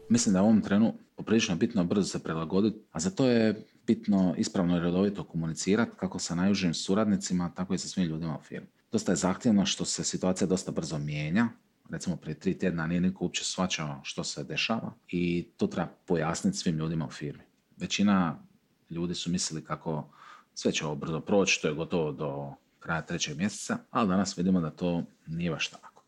Mislim 0.09 0.33
da 0.33 0.41
u 0.41 0.45
ovom 0.45 0.61
trenu 0.61 0.93
poprilično 1.15 1.55
bitno 1.55 1.83
brzo 1.83 2.07
se 2.07 2.23
prilagoditi, 2.23 2.79
a 2.91 2.99
za 2.99 3.09
to 3.09 3.25
je 3.25 3.65
bitno 3.89 4.35
ispravno 4.37 4.77
i 4.77 4.79
redovito 4.79 5.23
komunicirati 5.23 5.91
kako 5.97 6.19
sa 6.19 6.35
najužim 6.35 6.73
suradnicima, 6.73 7.51
tako 7.55 7.73
i 7.73 7.77
sa 7.77 7.87
svim 7.87 8.05
ljudima 8.05 8.37
u 8.37 8.41
firmi. 8.41 8.67
Dosta 8.91 9.11
je 9.11 9.15
zahtjevno 9.15 9.65
što 9.65 9.85
se 9.85 10.03
situacija 10.03 10.47
dosta 10.47 10.71
brzo 10.71 10.97
mijenja, 10.97 11.49
recimo 11.89 12.15
prije 12.15 12.39
tri 12.39 12.57
tjedna 12.57 12.87
nije 12.87 13.01
niko 13.01 13.23
uopće 13.23 13.43
svačao 13.43 13.99
što 14.03 14.23
se 14.23 14.43
dešava 14.43 14.93
i 15.07 15.47
to 15.57 15.67
treba 15.67 15.89
pojasniti 16.05 16.57
svim 16.57 16.77
ljudima 16.77 17.05
u 17.05 17.09
firmi. 17.09 17.43
Većina 17.77 18.39
ljudi 18.89 19.15
su 19.15 19.31
mislili 19.31 19.63
kako 19.63 20.09
sve 20.53 20.71
će 20.71 20.85
ovo 20.85 20.95
brzo 20.95 21.19
proći, 21.19 21.61
to 21.61 21.67
je 21.67 21.73
gotovo 21.73 22.11
do 22.11 22.53
kraja 22.79 23.01
trećeg 23.01 23.37
mjeseca, 23.37 23.77
ali 23.91 24.09
danas 24.09 24.37
vidimo 24.37 24.61
da 24.61 24.69
to 24.69 25.03
nije 25.27 25.51
baš 25.51 25.67
tako. 25.67 26.03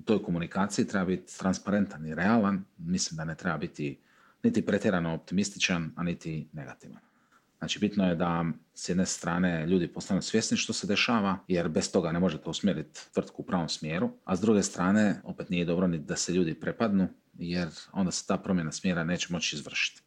U 0.00 0.02
toj 0.02 0.22
komunikaciji 0.22 0.86
treba 0.88 1.06
biti 1.06 1.38
transparentan 1.38 2.06
i 2.06 2.14
realan, 2.14 2.64
mislim 2.78 3.16
da 3.16 3.24
ne 3.24 3.34
treba 3.34 3.58
biti 3.58 3.98
niti 4.42 4.66
pretjerano 4.66 5.14
optimističan, 5.14 5.92
a 5.96 6.02
niti 6.02 6.48
negativan. 6.52 7.13
Znači, 7.58 7.78
bitno 7.78 8.08
je 8.08 8.14
da 8.14 8.44
s 8.74 8.88
jedne 8.88 9.06
strane 9.06 9.66
ljudi 9.66 9.88
postanu 9.88 10.22
svjesni 10.22 10.56
što 10.56 10.72
se 10.72 10.86
dešava, 10.86 11.38
jer 11.48 11.68
bez 11.68 11.92
toga 11.92 12.12
ne 12.12 12.18
možete 12.18 12.50
usmjeriti 12.50 13.00
tvrtku 13.12 13.42
u 13.42 13.46
pravom 13.46 13.68
smjeru, 13.68 14.10
a 14.24 14.36
s 14.36 14.40
druge 14.40 14.62
strane, 14.62 15.20
opet 15.24 15.50
nije 15.50 15.64
dobro 15.64 15.86
ni 15.86 15.98
da 15.98 16.16
se 16.16 16.32
ljudi 16.32 16.54
prepadnu, 16.54 17.08
jer 17.38 17.68
onda 17.92 18.12
se 18.12 18.26
ta 18.26 18.38
promjena 18.38 18.72
smjera 18.72 19.04
neće 19.04 19.26
moći 19.30 19.56
izvršiti. 19.56 20.02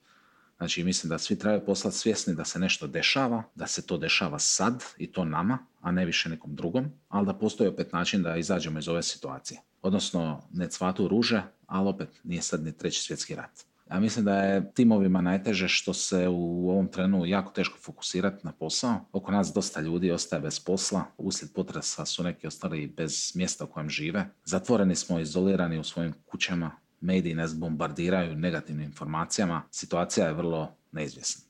Znači, 0.57 0.83
mislim 0.83 1.09
da 1.09 1.17
svi 1.17 1.39
trebaju 1.39 1.65
poslati 1.65 1.97
svjesni 1.97 2.35
da 2.35 2.45
se 2.45 2.59
nešto 2.59 2.87
dešava, 2.87 3.43
da 3.55 3.67
se 3.67 3.85
to 3.85 3.97
dešava 3.97 4.39
sad 4.39 4.83
i 4.97 5.11
to 5.11 5.25
nama, 5.25 5.57
a 5.81 5.91
ne 5.91 6.05
više 6.05 6.29
nekom 6.29 6.55
drugom, 6.55 6.91
ali 7.09 7.25
da 7.25 7.33
postoji 7.33 7.69
opet 7.69 7.93
način 7.93 8.23
da 8.23 8.37
izađemo 8.37 8.79
iz 8.79 8.87
ove 8.87 9.03
situacije. 9.03 9.61
Odnosno, 9.81 10.47
ne 10.51 10.69
cvatu 10.69 11.07
ruže, 11.07 11.43
ali 11.67 11.89
opet 11.89 12.09
nije 12.23 12.41
sad 12.41 12.63
ni 12.63 12.77
treći 12.77 13.01
svjetski 13.01 13.35
rat. 13.35 13.65
Ja 13.91 13.99
mislim 13.99 14.25
da 14.25 14.35
je 14.35 14.71
timovima 14.73 15.21
najteže 15.21 15.67
što 15.67 15.93
se 15.93 16.27
u 16.27 16.69
ovom 16.69 16.87
trenu 16.87 17.25
jako 17.25 17.51
teško 17.51 17.77
fokusirati 17.81 18.45
na 18.45 18.51
posao. 18.51 19.05
Oko 19.11 19.31
nas 19.31 19.53
dosta 19.53 19.81
ljudi 19.81 20.11
ostaje 20.11 20.41
bez 20.41 20.59
posla. 20.59 21.03
Uslijed 21.17 21.53
potresa 21.53 22.05
su 22.05 22.23
neki 22.23 22.47
ostali 22.47 22.87
bez 22.87 23.31
mjesta 23.35 23.63
u 23.63 23.67
kojem 23.67 23.89
žive. 23.89 24.29
Zatvoreni 24.45 24.95
smo, 24.95 25.19
izolirani 25.19 25.79
u 25.79 25.83
svojim 25.83 26.13
kućama. 26.25 26.71
Mediji 27.01 27.35
nas 27.35 27.55
bombardiraju 27.55 28.35
negativnim 28.35 28.85
informacijama. 28.85 29.63
Situacija 29.71 30.27
je 30.27 30.33
vrlo 30.33 30.75
neizvjesna. 30.91 31.45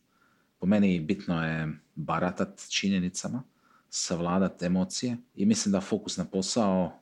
Po 0.59 0.65
meni 0.65 0.99
bitno 0.99 1.45
je 1.45 1.79
baratat 1.95 2.67
činjenicama, 2.69 3.43
savladat 3.89 4.63
emocije 4.63 5.17
i 5.35 5.45
mislim 5.45 5.71
da 5.71 5.81
fokus 5.81 6.17
na 6.17 6.25
posao 6.25 6.99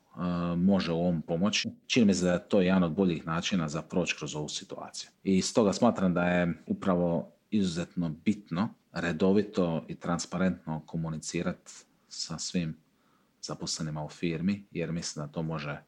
može 0.57 0.91
u 0.91 0.99
ovom 0.99 1.21
pomoći. 1.21 1.69
Čini 1.87 2.05
mi 2.05 2.13
se 2.13 2.25
da 2.25 2.33
je 2.33 2.49
to 2.49 2.61
jedan 2.61 2.83
od 2.83 2.91
boljih 2.91 3.25
načina 3.25 3.69
za 3.69 3.81
proći 3.81 4.15
kroz 4.17 4.35
ovu 4.35 4.49
situaciju. 4.49 5.09
I 5.23 5.41
stoga 5.41 5.73
smatram 5.73 6.13
da 6.13 6.23
je 6.23 6.63
upravo 6.67 7.31
izuzetno 7.49 8.09
bitno 8.09 8.69
redovito 8.93 9.85
i 9.87 9.95
transparentno 9.95 10.81
komunicirati 10.85 11.71
sa 12.07 12.39
svim 12.39 12.77
zaposlenima 13.41 14.05
u 14.05 14.09
firmi, 14.09 14.65
jer 14.71 14.91
mislim 14.91 15.25
da 15.25 15.31
to 15.31 15.43
može 15.43 15.81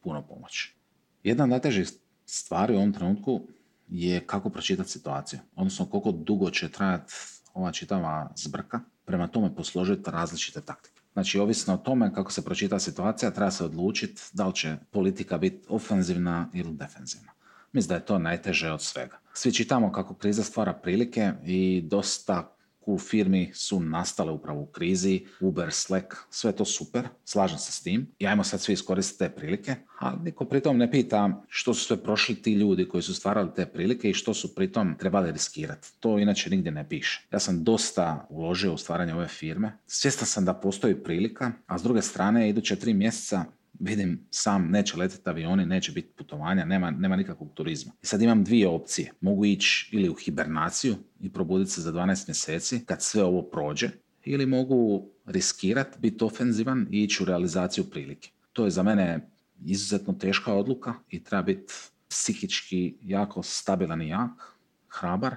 puno 0.00 0.22
pomoći. 0.26 0.74
Jedna 1.22 1.44
od 1.44 1.50
najtežih 1.50 1.88
stvari 2.26 2.74
u 2.74 2.76
ovom 2.76 2.92
trenutku 2.92 3.40
je 3.88 4.26
kako 4.26 4.50
pročitati 4.50 4.90
situaciju, 4.90 5.40
odnosno 5.56 5.86
koliko 5.86 6.12
dugo 6.12 6.50
će 6.50 6.68
trajati 6.68 7.12
ova 7.54 7.72
čitava 7.72 8.32
zbrka, 8.36 8.80
prema 9.04 9.28
tome 9.28 9.54
posložiti 9.54 10.10
različite 10.10 10.60
taktike. 10.60 10.97
Znači, 11.18 11.38
ovisno 11.38 11.74
o 11.74 11.76
tome 11.76 12.14
kako 12.14 12.32
se 12.32 12.44
pročita 12.44 12.78
situacija, 12.78 13.30
treba 13.30 13.50
se 13.50 13.64
odlučiti 13.64 14.22
da 14.32 14.46
li 14.46 14.54
će 14.54 14.76
politika 14.90 15.38
biti 15.38 15.66
ofenzivna 15.68 16.48
ili 16.54 16.72
defenzivna. 16.72 17.32
Mislim 17.72 17.88
da 17.88 17.94
je 17.94 18.06
to 18.06 18.18
najteže 18.18 18.70
od 18.70 18.82
svega. 18.82 19.18
Svi 19.34 19.52
čitamo 19.52 19.92
kako 19.92 20.14
kriza 20.14 20.42
stvara 20.42 20.72
prilike 20.72 21.32
i 21.44 21.82
dosta 21.84 22.56
u 22.94 22.98
firmi 22.98 23.50
su 23.54 23.80
nastale 23.80 24.32
upravo 24.32 24.60
u 24.60 24.66
krizi, 24.66 25.26
Uber, 25.40 25.72
Slack, 25.72 26.06
sve 26.30 26.52
to 26.52 26.64
super, 26.64 27.08
slažem 27.24 27.58
se 27.58 27.72
s 27.72 27.82
tim 27.82 28.06
i 28.18 28.26
ajmo 28.26 28.44
sad 28.44 28.60
svi 28.60 28.72
iskoristiti 28.72 29.18
te 29.18 29.28
prilike, 29.30 29.74
ali 29.98 30.18
niko 30.22 30.44
pritom 30.44 30.78
ne 30.78 30.90
pita 30.90 31.42
što 31.48 31.74
su 31.74 31.84
sve 31.84 32.02
prošli 32.02 32.42
ti 32.42 32.52
ljudi 32.52 32.88
koji 32.88 33.02
su 33.02 33.14
stvarali 33.14 33.50
te 33.56 33.66
prilike 33.66 34.10
i 34.10 34.14
što 34.14 34.34
su 34.34 34.54
pritom 34.54 34.94
trebali 34.98 35.32
riskirati. 35.32 35.88
To 36.00 36.18
inače 36.18 36.50
nigdje 36.50 36.72
ne 36.72 36.88
piše. 36.88 37.26
Ja 37.32 37.38
sam 37.38 37.64
dosta 37.64 38.26
uložio 38.30 38.74
u 38.74 38.78
stvaranje 38.78 39.14
ove 39.14 39.28
firme, 39.28 39.78
svjestan 39.86 40.26
sam 40.26 40.44
da 40.44 40.54
postoji 40.54 41.02
prilika, 41.02 41.52
a 41.66 41.78
s 41.78 41.82
druge 41.82 42.02
strane 42.02 42.48
iduće 42.48 42.76
tri 42.76 42.94
mjeseca 42.94 43.44
vidim 43.80 44.26
sam 44.30 44.70
neće 44.70 44.96
letiti 44.96 45.30
avioni, 45.30 45.66
neće 45.66 45.92
biti 45.92 46.08
putovanja, 46.08 46.64
nema, 46.64 46.90
nema 46.90 47.16
nikakvog 47.16 47.54
turizma. 47.54 47.92
I 48.02 48.06
sad 48.06 48.22
imam 48.22 48.44
dvije 48.44 48.68
opcije. 48.68 49.12
Mogu 49.20 49.44
ići 49.44 49.90
ili 49.92 50.08
u 50.08 50.14
hibernaciju 50.14 50.96
i 51.20 51.32
probuditi 51.32 51.70
se 51.70 51.80
za 51.80 51.92
12 51.92 52.28
mjeseci 52.28 52.84
kad 52.86 53.02
sve 53.02 53.24
ovo 53.24 53.42
prođe, 53.42 53.90
ili 54.24 54.46
mogu 54.46 55.08
riskirati, 55.26 55.98
biti 55.98 56.24
ofenzivan 56.24 56.86
i 56.90 57.02
ići 57.02 57.22
u 57.22 57.26
realizaciju 57.26 57.84
prilike. 57.84 58.30
To 58.52 58.64
je 58.64 58.70
za 58.70 58.82
mene 58.82 59.30
izuzetno 59.64 60.12
teška 60.12 60.54
odluka 60.54 60.94
i 61.10 61.24
treba 61.24 61.42
biti 61.42 61.72
psihički 62.08 62.96
jako 63.02 63.42
stabilan 63.42 64.02
i 64.02 64.08
jak, 64.08 64.56
hrabar 64.88 65.36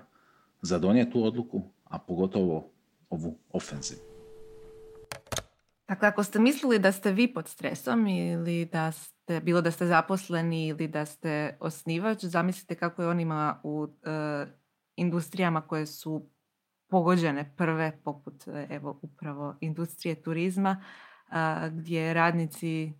za 0.61 0.79
donijeti 0.79 1.11
tu 1.11 1.23
odluku, 1.23 1.63
a 1.83 1.99
pogotovo 1.99 2.71
ovu 3.09 3.37
ofenzivu. 3.51 4.10
Dakle, 5.91 6.07
ako 6.07 6.23
ste 6.23 6.39
mislili 6.39 6.79
da 6.79 6.91
ste 6.91 7.11
vi 7.11 7.33
pod 7.33 7.47
stresom 7.47 8.07
ili 8.07 8.65
da 8.65 8.91
ste, 8.91 9.39
bilo 9.39 9.61
da 9.61 9.71
ste 9.71 9.85
zaposleni 9.85 10.67
ili 10.67 10.87
da 10.87 11.05
ste 11.05 11.57
osnivač, 11.59 12.23
zamislite 12.23 12.75
kako 12.75 13.01
je 13.01 13.07
on 13.07 13.19
ima 13.19 13.59
u 13.63 13.87
e, 14.03 14.45
industrijama 14.95 15.61
koje 15.61 15.85
su 15.85 16.29
pogođene 16.89 17.53
prve, 17.57 17.99
poput 18.03 18.43
evo 18.69 18.99
upravo 19.01 19.55
industrije 19.61 20.21
turizma, 20.21 20.83
gdje 21.71 22.13
radnici 22.13 22.93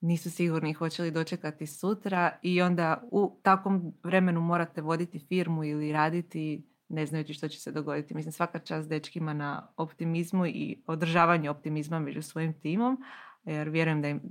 nisu 0.00 0.30
sigurni 0.30 0.72
hoće 0.72 1.02
li 1.02 1.10
dočekati 1.10 1.66
sutra 1.66 2.38
i 2.42 2.62
onda 2.62 3.02
u 3.10 3.40
takvom 3.42 3.94
vremenu 4.04 4.40
morate 4.40 4.80
voditi 4.80 5.18
firmu 5.18 5.64
ili 5.64 5.92
raditi 5.92 6.70
ne 6.90 7.06
znajući 7.06 7.34
što 7.34 7.48
će 7.48 7.60
se 7.60 7.72
dogoditi. 7.72 8.14
Mislim, 8.14 8.32
svaka 8.32 8.58
čast 8.58 8.88
dečkima 8.88 9.32
na 9.32 9.72
optimizmu 9.76 10.46
i 10.46 10.82
održavanju 10.86 11.50
optimizma 11.50 11.98
među 11.98 12.22
svojim 12.22 12.60
timom, 12.60 12.98
jer 13.44 13.68
vjerujem 13.68 14.02
da 14.02 14.08
im 14.08 14.22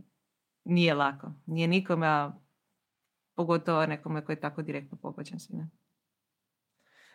nije 0.63 0.93
lako. 0.93 1.33
Nije 1.45 1.67
nikome, 1.67 2.07
a 2.07 2.31
pogotovo 3.35 3.85
nekome 3.85 4.25
koji 4.25 4.35
je 4.35 4.39
tako 4.39 4.61
direktno 4.61 4.97
pogođen 5.01 5.39
svime. 5.39 5.69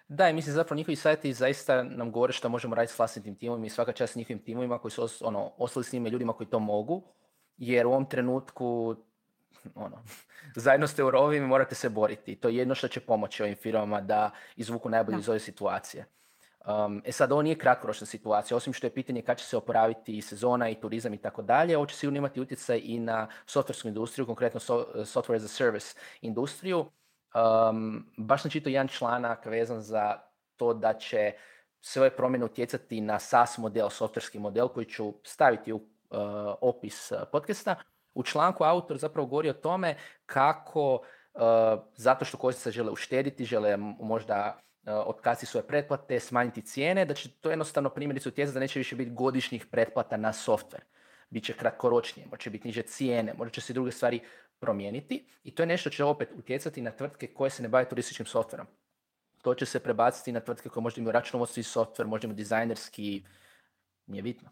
Da, 0.08 0.28
i 0.28 0.32
mislim 0.32 0.54
zapravo 0.54 0.76
njihovi 0.76 0.96
sajti 0.96 1.32
zaista 1.32 1.82
nam 1.82 2.12
govore 2.12 2.32
što 2.32 2.48
možemo 2.48 2.74
raditi 2.74 2.92
s 2.94 2.98
vlastitim 2.98 3.36
timom 3.36 3.64
i 3.64 3.70
svaka 3.70 3.92
čast 3.92 4.16
njihovim 4.16 4.44
timovima 4.44 4.78
koji 4.78 4.92
su 4.92 5.08
ono, 5.20 5.52
ostali 5.58 5.84
s 5.84 5.92
njima 5.92 6.08
ljudima 6.08 6.32
koji 6.32 6.46
to 6.46 6.58
mogu, 6.58 7.02
jer 7.56 7.86
u 7.86 7.90
ovom 7.90 8.08
trenutku 8.08 8.96
ono, 9.74 10.02
zajedno 10.56 10.86
ste 10.86 11.04
u 11.04 11.10
rovima 11.10 11.46
i 11.46 11.48
morate 11.48 11.74
se 11.74 11.88
boriti. 11.88 12.36
To 12.36 12.48
je 12.48 12.56
jedno 12.56 12.74
što 12.74 12.88
će 12.88 13.00
pomoći 13.00 13.42
ovim 13.42 13.56
firmama 13.56 14.00
da 14.00 14.30
izvuku 14.56 14.88
najbolje 14.88 15.18
iz 15.18 15.28
ove 15.28 15.40
situacije. 15.40 16.06
Um, 16.66 17.02
e 17.04 17.12
sad, 17.12 17.32
ovo 17.32 17.42
nije 17.42 17.58
kratkoročna 17.58 18.06
situacija, 18.06 18.56
osim 18.56 18.72
što 18.72 18.86
je 18.86 18.94
pitanje 18.94 19.22
kad 19.22 19.38
će 19.38 19.44
se 19.44 19.56
oporaviti 19.56 20.16
i 20.16 20.22
sezona 20.22 20.68
i 20.68 20.80
turizam 20.80 21.14
i 21.14 21.18
tako 21.18 21.42
dalje, 21.42 21.76
ovo 21.76 21.86
će 21.86 21.96
sigurno 21.96 22.18
imati 22.18 22.40
utjecaj 22.40 22.80
i 22.84 22.98
na 22.98 23.28
softwarsku 23.46 23.88
industriju, 23.88 24.26
konkretno 24.26 24.60
software 24.60 25.36
as 25.36 25.44
a 25.44 25.48
service 25.48 25.96
industriju. 26.20 26.78
Um, 27.34 28.06
baš 28.16 28.42
sam 28.42 28.50
čitao 28.50 28.70
jedan 28.70 28.88
članak 28.88 29.46
vezan 29.46 29.80
za 29.80 30.18
to 30.56 30.74
da 30.74 30.92
će 30.94 31.32
sve 31.80 32.02
ove 32.02 32.16
promjene 32.16 32.44
utjecati 32.44 33.00
na 33.00 33.18
SaaS 33.18 33.58
model, 33.58 33.90
softverski 33.90 34.38
model 34.38 34.68
koji 34.68 34.86
ću 34.86 35.14
staviti 35.22 35.72
u 35.72 35.76
uh, 35.76 35.82
opis 36.60 37.12
uh, 37.12 37.18
podcasta, 37.32 37.74
u 38.14 38.22
članku 38.22 38.64
autor 38.64 38.98
zapravo 38.98 39.26
govori 39.26 39.48
o 39.50 39.52
tome 39.52 39.96
kako 40.26 40.92
uh, 40.94 41.40
zato 41.96 42.24
što 42.24 42.36
korisnici 42.36 42.76
žele 42.76 42.90
uštediti, 42.90 43.44
žele 43.44 43.76
možda 44.00 44.58
uh, 44.82 44.92
otkazati 45.06 45.46
svoje 45.46 45.66
pretplate, 45.66 46.20
smanjiti 46.20 46.62
cijene, 46.62 47.04
da 47.04 47.14
će 47.14 47.30
to 47.40 47.50
jednostavno 47.50 47.90
primjerice 47.90 48.28
utjecati 48.28 48.54
da 48.54 48.60
neće 48.60 48.78
više 48.78 48.96
biti 48.96 49.10
godišnjih 49.10 49.66
pretplata 49.66 50.16
na 50.16 50.32
softver. 50.32 50.80
Biće 51.30 51.52
kratkoročnije, 51.52 52.28
može 52.30 52.50
biti 52.50 52.68
niže 52.68 52.82
cijene, 52.82 53.34
možda 53.34 53.52
će 53.52 53.60
se 53.60 53.72
druge 53.72 53.92
stvari 53.92 54.20
promijeniti 54.58 55.26
i 55.44 55.54
to 55.54 55.62
je 55.62 55.66
nešto 55.66 55.90
će 55.90 56.04
opet 56.04 56.28
utjecati 56.36 56.82
na 56.82 56.90
tvrtke 56.90 57.26
koje 57.26 57.50
se 57.50 57.62
ne 57.62 57.68
bave 57.68 57.88
turističkim 57.88 58.26
softverom. 58.26 58.66
To 59.42 59.54
će 59.54 59.66
se 59.66 59.80
prebaciti 59.80 60.32
na 60.32 60.40
tvrtke 60.40 60.68
koje 60.68 60.82
možda 60.82 61.00
imaju 61.00 61.12
računovodstveni 61.12 61.64
softver, 61.64 62.06
možda 62.06 62.26
imaju 62.26 62.36
dizajnerski, 62.36 63.24
nije 64.06 64.22
bitno. 64.22 64.50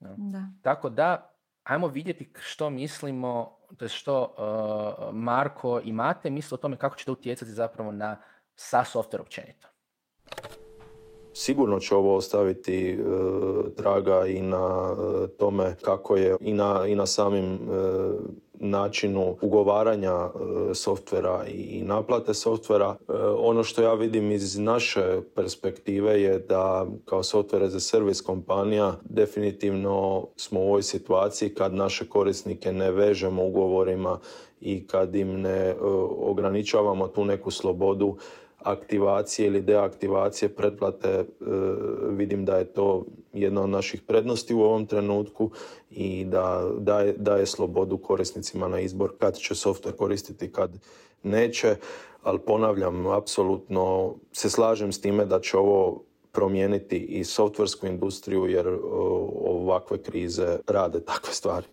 Da. 0.00 0.44
Tako 0.62 0.90
da, 0.90 1.34
ajmo 1.70 1.88
vidjeti 1.88 2.30
što 2.38 2.70
mislimo, 2.70 3.56
to 3.76 3.84
je 3.84 3.88
što 3.88 4.22
uh, 4.22 5.14
Marko 5.14 5.80
i 5.84 5.92
Mate 5.92 6.30
misle 6.30 6.54
o 6.54 6.58
tome 6.58 6.76
kako 6.76 6.96
će 6.96 7.04
to 7.04 7.12
utjecati 7.12 7.50
zapravo 7.50 7.92
na 7.92 8.16
sa 8.54 8.84
software 8.94 9.20
općenito. 9.20 9.68
Sigurno 11.32 11.80
će 11.80 11.94
ovo 11.94 12.16
ostaviti 12.16 12.98
uh, 13.00 13.64
traga 13.76 14.26
i 14.26 14.40
na 14.42 14.92
uh, 14.92 15.28
tome 15.38 15.76
kako 15.82 16.16
je 16.16 16.36
i 16.40 16.52
na, 16.52 16.86
i 16.86 16.94
na 16.94 17.06
samim 17.06 17.58
načinu 18.60 19.36
ugovaranja 19.40 20.12
e, 20.12 20.74
softvera 20.74 21.44
i 21.48 21.82
naplate 21.84 22.34
softvera. 22.34 22.96
E, 23.08 23.12
ono 23.38 23.64
što 23.64 23.82
ja 23.82 23.94
vidim 23.94 24.30
iz 24.30 24.58
naše 24.58 25.20
perspektive 25.34 26.22
je 26.22 26.38
da 26.38 26.86
kao 27.04 27.22
software 27.22 27.66
za 27.66 27.80
servis 27.80 28.20
kompanija 28.20 28.94
definitivno 29.04 30.26
smo 30.36 30.60
u 30.60 30.62
ovoj 30.62 30.82
situaciji 30.82 31.54
kad 31.54 31.74
naše 31.74 32.08
korisnike 32.08 32.72
ne 32.72 32.90
vežemo 32.90 33.44
ugovorima 33.44 34.18
i 34.60 34.86
kad 34.86 35.14
im 35.14 35.40
ne 35.40 35.58
e, 35.68 35.76
ograničavamo 36.18 37.08
tu 37.08 37.24
neku 37.24 37.50
slobodu 37.50 38.16
aktivacije 38.62 39.46
ili 39.46 39.60
deaktivacije 39.60 40.48
pretplate 40.48 41.08
e, 41.08 41.24
vidim 42.10 42.44
da 42.44 42.56
je 42.56 42.64
to 42.64 43.04
jedna 43.32 43.62
od 43.62 43.70
naših 43.70 44.02
prednosti 44.02 44.54
u 44.54 44.60
ovom 44.60 44.86
trenutku 44.86 45.50
i 45.90 46.24
da 46.24 46.70
daje, 46.78 47.12
daje 47.12 47.46
slobodu 47.46 47.98
korisnicima 47.98 48.68
na 48.68 48.80
izbor 48.80 49.12
kad 49.18 49.36
će 49.36 49.54
software 49.54 49.96
koristiti, 49.96 50.52
kad 50.52 50.78
neće, 51.22 51.76
ali 52.22 52.38
ponavljam, 52.38 53.06
apsolutno 53.06 54.14
se 54.32 54.50
slažem 54.50 54.92
s 54.92 55.00
time 55.00 55.24
da 55.24 55.40
će 55.40 55.56
ovo 55.56 56.04
promijeniti 56.32 56.96
i 56.96 57.24
softversku 57.24 57.86
industriju 57.86 58.46
jer 58.46 58.78
ovakve 59.44 60.02
krize 60.02 60.58
rade 60.66 61.00
takve 61.04 61.32
stvari. 61.32 61.66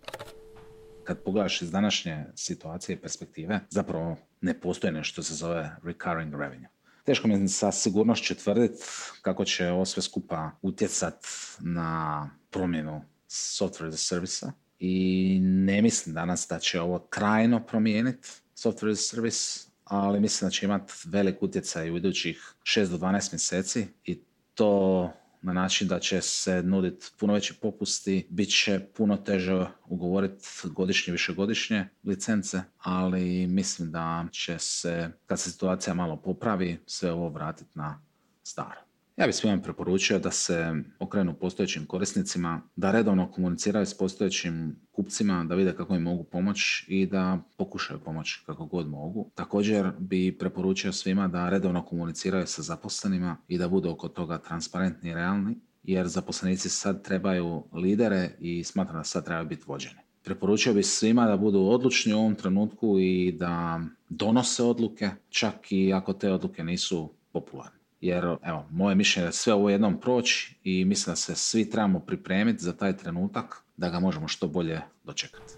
Kad 1.04 1.22
pogledaš 1.22 1.62
iz 1.62 1.70
današnje 1.70 2.24
situacije 2.34 2.96
i 2.96 2.98
perspektive, 3.00 3.60
zapravo 3.70 4.16
ne 4.40 4.60
postoji 4.60 4.92
nešto 4.92 5.12
što 5.12 5.22
se 5.22 5.34
zove 5.34 5.70
recurring 5.84 6.34
revenue. 6.34 6.77
Teško 7.08 7.28
mi 7.28 7.48
sa 7.48 7.72
sigurnošću 7.72 8.34
tvrditi 8.34 8.84
kako 9.22 9.44
će 9.44 9.68
ovo 9.68 9.84
sve 9.84 10.02
skupa 10.02 10.50
utjecat 10.62 11.26
na 11.60 12.30
promjenu 12.50 13.02
software 13.28 13.88
as 13.88 14.00
servisa 14.00 14.52
i 14.78 15.38
ne 15.42 15.82
mislim 15.82 16.14
danas 16.14 16.46
da 16.50 16.58
će 16.58 16.80
ovo 16.80 16.98
trajno 16.98 17.66
promijeniti 17.66 18.28
software 18.56 18.92
as 18.92 18.98
service, 18.98 19.68
ali 19.84 20.20
mislim 20.20 20.46
da 20.46 20.50
će 20.50 20.66
imati 20.66 20.92
velik 21.04 21.42
utjecaj 21.42 21.90
u 21.90 21.96
idućih 21.96 22.54
6 22.62 22.86
do 22.86 22.96
12 22.96 23.32
mjeseci 23.32 23.86
i 24.04 24.20
to 24.54 25.12
na 25.42 25.52
način 25.52 25.88
da 25.88 25.98
će 25.98 26.20
se 26.20 26.62
nuditi 26.62 27.06
puno 27.18 27.32
veći 27.32 27.54
popusti, 27.60 28.26
bit 28.30 28.62
će 28.62 28.80
puno 28.96 29.16
teže 29.16 29.66
ugovoriti 29.86 30.44
godišnje, 30.64 31.12
višegodišnje 31.12 31.88
licence, 32.04 32.60
ali 32.78 33.46
mislim 33.46 33.90
da 33.90 34.26
će 34.32 34.58
se, 34.58 35.10
kad 35.26 35.40
se 35.40 35.50
situacija 35.50 35.94
malo 35.94 36.16
popravi, 36.16 36.80
sve 36.86 37.12
ovo 37.12 37.28
vratiti 37.28 37.70
na 37.74 38.02
staro. 38.42 38.87
Ja 39.18 39.26
bih 39.26 39.34
svima 39.34 39.62
preporučio 39.62 40.18
da 40.18 40.30
se 40.30 40.74
okrenu 40.98 41.34
postojećim 41.34 41.86
korisnicima, 41.86 42.62
da 42.76 42.92
redovno 42.92 43.30
komuniciraju 43.30 43.86
s 43.86 43.98
postojećim 43.98 44.76
kupcima, 44.92 45.44
da 45.44 45.54
vide 45.54 45.74
kako 45.76 45.94
im 45.94 46.02
mogu 46.02 46.24
pomoći 46.24 46.84
i 46.88 47.06
da 47.06 47.38
pokušaju 47.56 48.00
pomoći 48.00 48.42
kako 48.46 48.66
god 48.66 48.88
mogu. 48.88 49.30
Također 49.34 49.90
bi 49.98 50.36
preporučio 50.38 50.92
svima 50.92 51.28
da 51.28 51.48
redovno 51.48 51.84
komuniciraju 51.84 52.46
sa 52.46 52.62
zaposlenima 52.62 53.36
i 53.48 53.58
da 53.58 53.68
budu 53.68 53.90
oko 53.90 54.08
toga 54.08 54.38
transparentni 54.38 55.10
i 55.10 55.14
realni, 55.14 55.58
jer 55.82 56.06
zaposlenici 56.06 56.68
sad 56.68 57.04
trebaju 57.04 57.64
lidere 57.72 58.30
i 58.40 58.64
smatram 58.64 58.96
da 58.96 59.04
sad 59.04 59.24
trebaju 59.24 59.48
biti 59.48 59.64
vođeni. 59.66 60.00
Preporučio 60.24 60.74
bih 60.74 60.86
svima 60.86 61.26
da 61.26 61.36
budu 61.36 61.60
odlučni 61.60 62.12
u 62.12 62.18
ovom 62.18 62.34
trenutku 62.34 62.98
i 62.98 63.32
da 63.32 63.80
donose 64.08 64.62
odluke, 64.62 65.10
čak 65.28 65.54
i 65.70 65.92
ako 65.92 66.12
te 66.12 66.32
odluke 66.32 66.64
nisu 66.64 67.12
popularne. 67.32 67.77
Jer, 68.00 68.36
evo, 68.42 68.66
moje 68.70 68.94
mišljenje 68.94 69.24
je 69.24 69.28
da 69.28 69.32
sve 69.32 69.54
ovo 69.54 69.70
jednom 69.70 70.00
proći 70.00 70.58
i 70.64 70.84
mislim 70.84 71.12
da 71.12 71.16
se 71.16 71.34
svi 71.34 71.70
trebamo 71.70 72.00
pripremiti 72.00 72.64
za 72.64 72.76
taj 72.76 72.96
trenutak 72.96 73.62
da 73.76 73.88
ga 73.88 74.00
možemo 74.00 74.28
što 74.28 74.48
bolje 74.48 74.80
dočekati. 75.04 75.54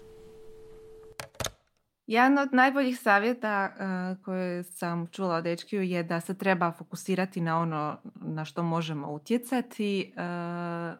Jedan 2.07 2.37
od 2.37 2.53
najboljih 2.53 2.99
savjeta 2.99 3.69
uh, 3.69 4.23
koje 4.23 4.63
sam 4.63 5.07
čula 5.07 5.35
od 5.35 5.43
Dečkiju 5.43 5.81
je 5.81 6.03
da 6.03 6.21
se 6.21 6.37
treba 6.37 6.71
fokusirati 6.71 7.41
na 7.41 7.59
ono 7.59 7.97
na 8.15 8.45
što 8.45 8.63
možemo 8.63 9.11
utjecati, 9.11 10.13
uh, 10.15 10.19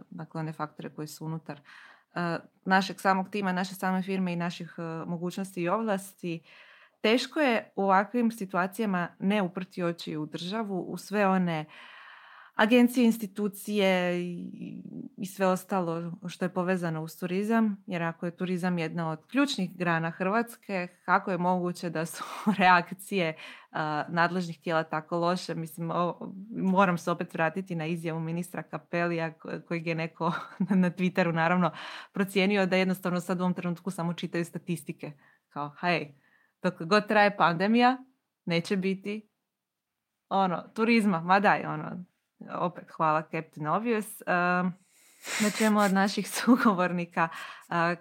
dakle 0.10 0.40
one 0.40 0.54
faktore 0.54 0.90
koji 0.90 1.08
su 1.08 1.26
unutar 1.26 1.60
uh, 1.60 2.22
našeg 2.66 3.00
samog 3.00 3.30
tima, 3.30 3.52
naše 3.52 3.76
same 3.76 4.04
firme 4.04 4.34
i 4.34 4.36
naših 4.36 4.76
mogućnosti 5.06 5.62
i 5.62 5.70
ovlasti. 5.70 6.42
Teško 7.02 7.40
je 7.40 7.72
u 7.76 7.84
ovakvim 7.84 8.32
situacijama 8.32 9.08
ne 9.20 9.42
uprti 9.42 9.84
oči 9.84 10.18
u 10.18 10.26
državu, 10.26 10.80
u 10.80 10.98
sve 10.98 11.28
one 11.28 11.66
agencije, 12.56 13.06
institucije 13.06 14.22
i 15.18 15.26
sve 15.26 15.48
ostalo 15.48 16.14
što 16.28 16.46
je 16.46 16.54
povezano 16.54 17.04
uz 17.04 17.20
turizam, 17.20 17.84
jer 17.88 18.04
ako 18.04 18.26
je 18.26 18.36
turizam 18.36 18.78
jedna 18.78 19.12
od 19.12 19.26
ključnih 19.28 19.78
grana 19.78 20.12
Hrvatske, 20.12 20.88
kako 21.06 21.32
je 21.32 21.38
moguće 21.38 21.90
da 21.90 22.06
su 22.06 22.24
reakcije 22.60 23.38
nadležnih 24.08 24.62
tijela 24.62 24.84
tako 24.84 25.18
loše? 25.18 25.56
Mislim, 25.56 25.92
moram 26.50 26.98
se 26.98 27.12
opet 27.12 27.34
vratiti 27.34 27.76
na 27.76 27.86
izjavu 27.86 28.20
ministra 28.20 28.64
Kapelija 28.64 29.34
kojeg 29.68 29.88
je 29.88 29.96
neko 29.96 30.34
na 30.84 30.92
Twitteru 30.92 31.32
naravno 31.32 31.72
procijenio 32.14 32.66
da 32.66 32.76
jednostavno 32.76 33.20
sad 33.20 33.40
u 33.40 33.44
ovom 33.44 33.54
trenutku 33.54 33.92
samo 33.92 34.14
čitaju 34.14 34.46
statistike. 34.46 35.12
Kao, 35.50 35.76
hej, 35.80 36.14
dok 36.64 36.82
god 36.82 37.08
traje 37.08 37.38
pandemija, 37.38 37.98
neće 38.46 38.78
biti 38.78 39.30
ono, 40.30 40.64
turizma, 40.74 41.22
ma 41.22 41.40
daj, 41.40 41.66
ono, 41.66 42.04
opet 42.60 42.92
hvala 42.98 43.22
Captain 43.22 43.68
Obvious. 43.68 44.22
Da 45.42 45.50
čujemo 45.58 45.80
od 45.80 45.94
naših 45.94 46.30
sugovornika 46.38 47.30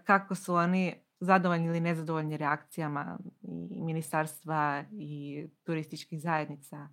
kako 0.05 0.35
su 0.35 0.55
oni 0.55 0.95
zadovoljni 1.21 1.67
ili 1.67 1.81
nezadovoljni 1.81 2.37
reakcijama 2.37 3.19
i 3.43 3.83
ministarstva 3.83 4.85
i 4.93 5.47
turističkih 5.65 6.21
zajednica. 6.21 6.89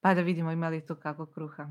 Pa 0.00 0.14
da 0.14 0.20
vidimo 0.20 0.52
ima 0.52 0.68
li 0.68 0.86
tu 0.86 0.94
kako 0.94 1.26
kruha. 1.26 1.68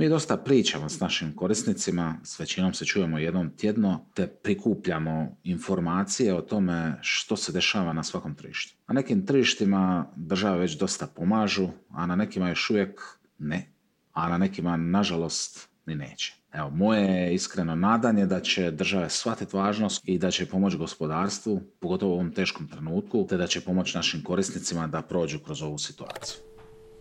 Mi 0.00 0.08
dosta 0.08 0.36
pričamo 0.36 0.88
s 0.88 1.00
našim 1.00 1.32
korisnicima, 1.36 2.16
s 2.24 2.40
većinom 2.40 2.74
se 2.74 2.84
čujemo 2.84 3.18
jednom 3.18 3.50
tjedno, 3.56 4.06
te 4.14 4.26
prikupljamo 4.26 5.36
informacije 5.42 6.34
o 6.34 6.40
tome 6.40 6.98
što 7.00 7.36
se 7.36 7.52
dešava 7.52 7.92
na 7.92 8.02
svakom 8.02 8.34
tržištu. 8.34 8.76
Na 8.88 8.94
nekim 8.94 9.26
tržištima 9.26 10.06
države 10.16 10.58
već 10.58 10.78
dosta 10.78 11.06
pomažu, 11.06 11.68
a 11.90 12.06
na 12.06 12.16
nekima 12.16 12.48
još 12.48 12.70
uvijek 12.70 13.00
ne, 13.38 13.72
a 14.12 14.28
na 14.28 14.38
nekima 14.38 14.76
nažalost 14.76 15.68
ni 15.86 15.94
neće. 15.94 16.34
Evo, 16.52 16.70
moje 16.70 17.02
je 17.02 17.34
iskreno 17.34 17.74
nadanje 17.74 18.26
da 18.26 18.40
će 18.40 18.70
države 18.70 19.10
shvatiti 19.10 19.56
važnost 19.56 20.02
i 20.04 20.18
da 20.18 20.30
će 20.30 20.46
pomoći 20.46 20.76
gospodarstvu, 20.76 21.60
pogotovo 21.80 22.12
u 22.12 22.14
ovom 22.14 22.32
teškom 22.32 22.68
trenutku, 22.68 23.26
te 23.28 23.36
da 23.36 23.46
će 23.46 23.60
pomoći 23.60 23.96
našim 23.96 24.22
korisnicima 24.22 24.86
da 24.86 25.02
prođu 25.02 25.38
kroz 25.38 25.62
ovu 25.62 25.78
situaciju. 25.78 26.49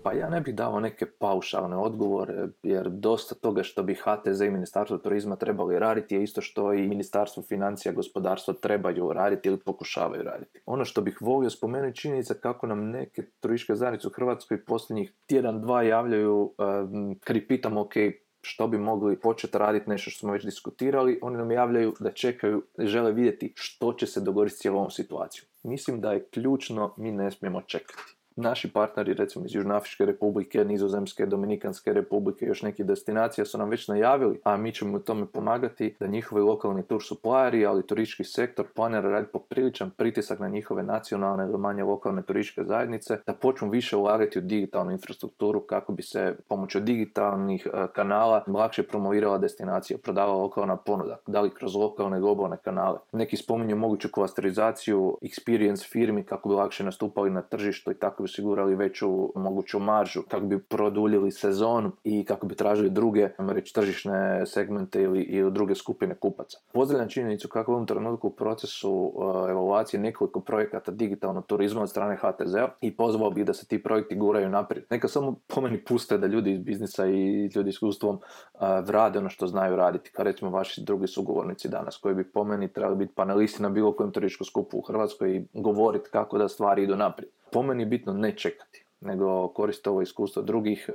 Pa 0.03 0.13
ja 0.13 0.29
ne 0.29 0.41
bih 0.41 0.55
dao 0.55 0.79
neke 0.79 1.05
paušalne 1.05 1.77
odgovore, 1.77 2.47
jer 2.63 2.89
dosta 2.89 3.35
toga 3.35 3.63
što 3.63 3.83
bi 3.83 3.95
HTZ 3.95 4.41
i 4.41 4.49
Ministarstvo 4.49 4.97
turizma 4.97 5.35
trebali 5.35 5.79
raditi 5.79 6.15
je 6.15 6.23
isto 6.23 6.41
što 6.41 6.73
i 6.73 6.87
Ministarstvo 6.87 7.43
financija 7.43 7.93
gospodarstva 7.93 8.53
trebaju 8.53 9.13
raditi 9.13 9.49
ili 9.49 9.59
pokušavaju 9.59 10.23
raditi. 10.23 10.59
Ono 10.65 10.85
što 10.85 11.01
bih 11.01 11.17
volio 11.21 11.49
spomenuti 11.49 11.99
činjenica 11.99 12.33
kako 12.33 12.67
nam 12.67 12.89
neke 12.89 13.23
turističke 13.39 13.75
zajednice 13.75 14.07
u 14.07 14.11
Hrvatskoj 14.15 14.65
posljednjih 14.65 15.13
tjedan, 15.27 15.61
dva 15.61 15.83
javljaju, 15.83 16.53
um, 16.57 17.19
kad 17.19 17.37
pitamo, 17.47 17.81
ok, 17.81 17.93
što 18.41 18.67
bi 18.67 18.77
mogli 18.77 19.19
početi 19.19 19.57
raditi, 19.57 19.89
nešto 19.89 20.11
što 20.11 20.19
smo 20.19 20.33
već 20.33 20.45
diskutirali, 20.45 21.19
oni 21.21 21.37
nam 21.37 21.51
javljaju 21.51 21.93
da 21.99 22.11
čekaju, 22.11 22.63
žele 22.77 23.11
vidjeti 23.11 23.53
što 23.55 23.93
će 23.93 24.07
se 24.07 24.21
dogoditi 24.21 24.55
s 24.55 24.59
cijelom 24.59 24.89
situacijom. 24.89 25.47
Mislim 25.63 26.01
da 26.01 26.11
je 26.11 26.25
ključno, 26.25 26.93
mi 26.97 27.11
ne 27.11 27.31
smijemo 27.31 27.61
čekati 27.61 28.18
naši 28.39 28.73
partneri, 28.73 29.13
recimo 29.13 29.45
iz 29.45 29.55
Južnoafričke 29.55 30.05
republike, 30.05 30.65
Nizozemske, 30.65 31.25
Dominikanske 31.25 31.93
republike, 31.93 32.45
još 32.45 32.61
neki 32.61 32.83
destinacija 32.83 33.45
su 33.45 33.57
nam 33.57 33.69
već 33.69 33.87
najavili, 33.87 34.39
a 34.43 34.57
mi 34.57 34.71
ćemo 34.73 34.97
u 34.97 34.99
tome 34.99 35.25
pomagati 35.25 35.95
da 35.99 36.07
njihovi 36.07 36.41
lokalni 36.41 36.83
tour 36.83 37.03
supplieri, 37.03 37.65
ali 37.65 37.87
turistički 37.87 38.23
sektor 38.23 38.65
planira 38.75 39.09
raditi 39.09 39.31
popriličan 39.31 39.89
pritisak 39.89 40.39
na 40.39 40.47
njihove 40.47 40.83
nacionalne 40.83 41.43
ili 41.43 41.57
manje 41.57 41.83
lokalne 41.83 42.21
turističke 42.21 42.63
zajednice, 42.63 43.17
da 43.25 43.33
počnu 43.33 43.69
više 43.69 43.97
ulagati 43.97 44.39
u 44.39 44.41
digitalnu 44.41 44.91
infrastrukturu 44.91 45.61
kako 45.61 45.93
bi 45.93 46.03
se 46.03 46.35
pomoću 46.47 46.79
digitalnih 46.79 47.67
e, 47.67 47.87
kanala 47.93 48.43
lakše 48.47 48.83
promovirala 48.83 49.37
destinacija, 49.37 49.97
prodavala 50.03 50.41
lokalna 50.41 50.77
ponuda, 50.77 51.17
da 51.27 51.41
li 51.41 51.53
kroz 51.53 51.75
lokalne 51.75 52.17
i 52.17 52.21
globalne 52.21 52.57
kanale. 52.57 52.99
Neki 53.11 53.37
spominju 53.37 53.75
moguću 53.75 54.09
klasterizaciju 54.11 55.17
experience 55.21 55.91
firmi 55.91 56.23
kako 56.23 56.49
bi 56.49 56.55
lakše 56.55 56.83
nastupali 56.83 57.29
na 57.29 57.41
tržištu 57.41 57.91
i 57.91 57.95
tako 57.95 58.23
osigurali 58.29 58.75
veću 58.75 59.31
moguću 59.35 59.79
maržu, 59.79 60.21
kako 60.27 60.45
bi 60.45 60.59
produljili 60.59 61.31
sezonu 61.31 61.91
i 62.03 62.25
kako 62.25 62.47
bi 62.47 62.55
tražili 62.55 62.89
druge, 62.89 63.29
reći, 63.37 63.73
tržišne 63.73 64.45
segmente 64.45 65.01
ili, 65.01 65.21
ili 65.21 65.51
druge 65.51 65.75
skupine 65.75 66.15
kupaca. 66.15 66.57
Pozdravljam 66.73 67.09
činjenicu 67.09 67.47
kako 67.47 67.71
u 67.71 67.75
ovom 67.75 67.87
trenutku 67.87 68.27
u 68.27 68.31
procesu 68.31 68.91
uh, 68.91 69.49
evaluacije 69.49 69.99
nekoliko 69.99 70.39
projekata 70.39 70.91
digitalnog 70.91 71.45
turizma 71.45 71.81
od 71.81 71.89
strane 71.89 72.15
HTZ-a 72.15 72.67
i 72.81 72.95
pozvao 72.95 73.31
bih 73.31 73.45
da 73.45 73.53
se 73.53 73.67
ti 73.67 73.83
projekti 73.83 74.15
guraju 74.15 74.49
naprijed. 74.49 74.85
Neka 74.89 75.07
samo 75.07 75.35
po 75.47 75.61
meni 75.61 75.83
puste 75.83 76.17
da 76.17 76.27
ljudi 76.27 76.51
iz 76.51 76.59
biznisa 76.59 77.07
i 77.07 77.49
ljudi 77.55 77.69
iskustvom 77.69 78.15
uh, 78.15 78.59
rade 78.87 79.19
ono 79.19 79.29
što 79.29 79.47
znaju 79.47 79.75
raditi, 79.75 80.11
kao 80.11 80.25
recimo 80.25 80.51
vaši 80.51 80.83
drugi 80.83 81.07
sugovornici 81.07 81.69
danas, 81.69 81.97
koji 81.97 82.15
bi 82.15 82.31
po 82.31 82.43
meni 82.43 82.73
trebali 82.73 82.97
biti 82.97 83.13
panelisti 83.15 83.63
na 83.63 83.69
bilo 83.69 83.95
kojem 83.95 84.11
turističkom 84.11 84.45
skupu 84.45 84.77
u 84.77 84.81
Hrvatskoj 84.81 85.35
i 85.35 85.45
govoriti 85.53 86.09
kako 86.11 86.37
da 86.37 86.47
stvari 86.47 86.83
idu 86.83 86.95
naprijed 86.95 87.31
po 87.51 87.63
meni 87.63 87.85
bitno 87.85 88.13
ne 88.13 88.35
čekati, 88.35 88.85
nego 89.01 89.47
koristiti 89.47 89.89
ovo 89.89 90.01
iskustvo 90.01 90.41
drugih 90.41 90.89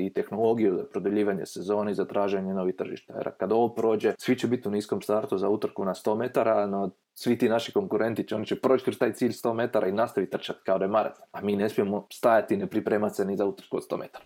i 0.00 0.12
tehnologiju 0.12 0.76
za 0.76 0.84
produljivanje 0.84 1.46
sezone 1.46 1.90
i 1.90 1.94
za 1.94 2.04
traženje 2.04 2.54
novih 2.54 2.74
tržišta. 2.76 3.14
Jer 3.16 3.30
kad 3.38 3.52
ovo 3.52 3.74
prođe, 3.74 4.14
svi 4.18 4.38
će 4.38 4.46
biti 4.46 4.68
u 4.68 4.70
niskom 4.70 5.02
startu 5.02 5.38
za 5.38 5.48
utrku 5.48 5.84
na 5.84 5.94
100 5.94 6.16
metara, 6.16 6.66
no 6.66 6.90
svi 7.14 7.38
ti 7.38 7.48
naši 7.48 7.72
konkurenti 7.72 8.28
će, 8.28 8.34
oni 8.34 8.46
će 8.46 8.60
proći 8.60 8.84
kroz 8.84 8.98
taj 8.98 9.12
cilj 9.12 9.30
100 9.30 9.54
metara 9.54 9.88
i 9.88 9.92
nastaviti 9.92 10.30
trčati 10.30 10.60
kao 10.64 10.78
da 10.78 10.84
je 10.84 10.90
maraton. 10.90 11.24
A 11.32 11.40
mi 11.40 11.56
ne 11.56 11.68
smijemo 11.68 12.06
stajati 12.12 12.54
i 12.54 12.56
ne 12.56 12.66
pripremati 12.66 13.14
se 13.14 13.24
ni 13.24 13.36
za 13.36 13.46
utrku 13.46 13.76
od 13.76 13.82
100 13.90 13.98
metara. 13.98 14.24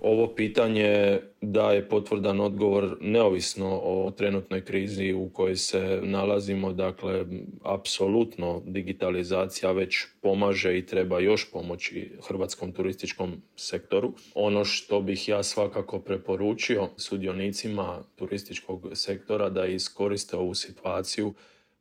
Ovo 0.00 0.34
pitanje 0.34 1.20
daje 1.40 1.88
potvrdan 1.88 2.40
odgovor 2.40 2.96
neovisno 3.00 3.80
o 3.82 4.10
trenutnoj 4.10 4.64
krizi 4.64 5.12
u 5.12 5.28
kojoj 5.28 5.56
se 5.56 6.00
nalazimo. 6.02 6.72
Dakle, 6.72 7.24
apsolutno 7.62 8.62
digitalizacija 8.66 9.72
već 9.72 9.96
pomaže 10.20 10.78
i 10.78 10.86
treba 10.86 11.20
još 11.20 11.50
pomoći 11.50 12.12
hrvatskom 12.28 12.72
turističkom 12.72 13.42
sektoru. 13.56 14.12
Ono 14.34 14.64
što 14.64 15.00
bih 15.00 15.28
ja 15.28 15.42
svakako 15.42 15.98
preporučio 15.98 16.88
sudionicima 16.96 18.02
turističkog 18.16 18.90
sektora 18.94 19.48
da 19.50 19.66
iskoriste 19.66 20.36
ovu 20.36 20.54
situaciju 20.54 21.34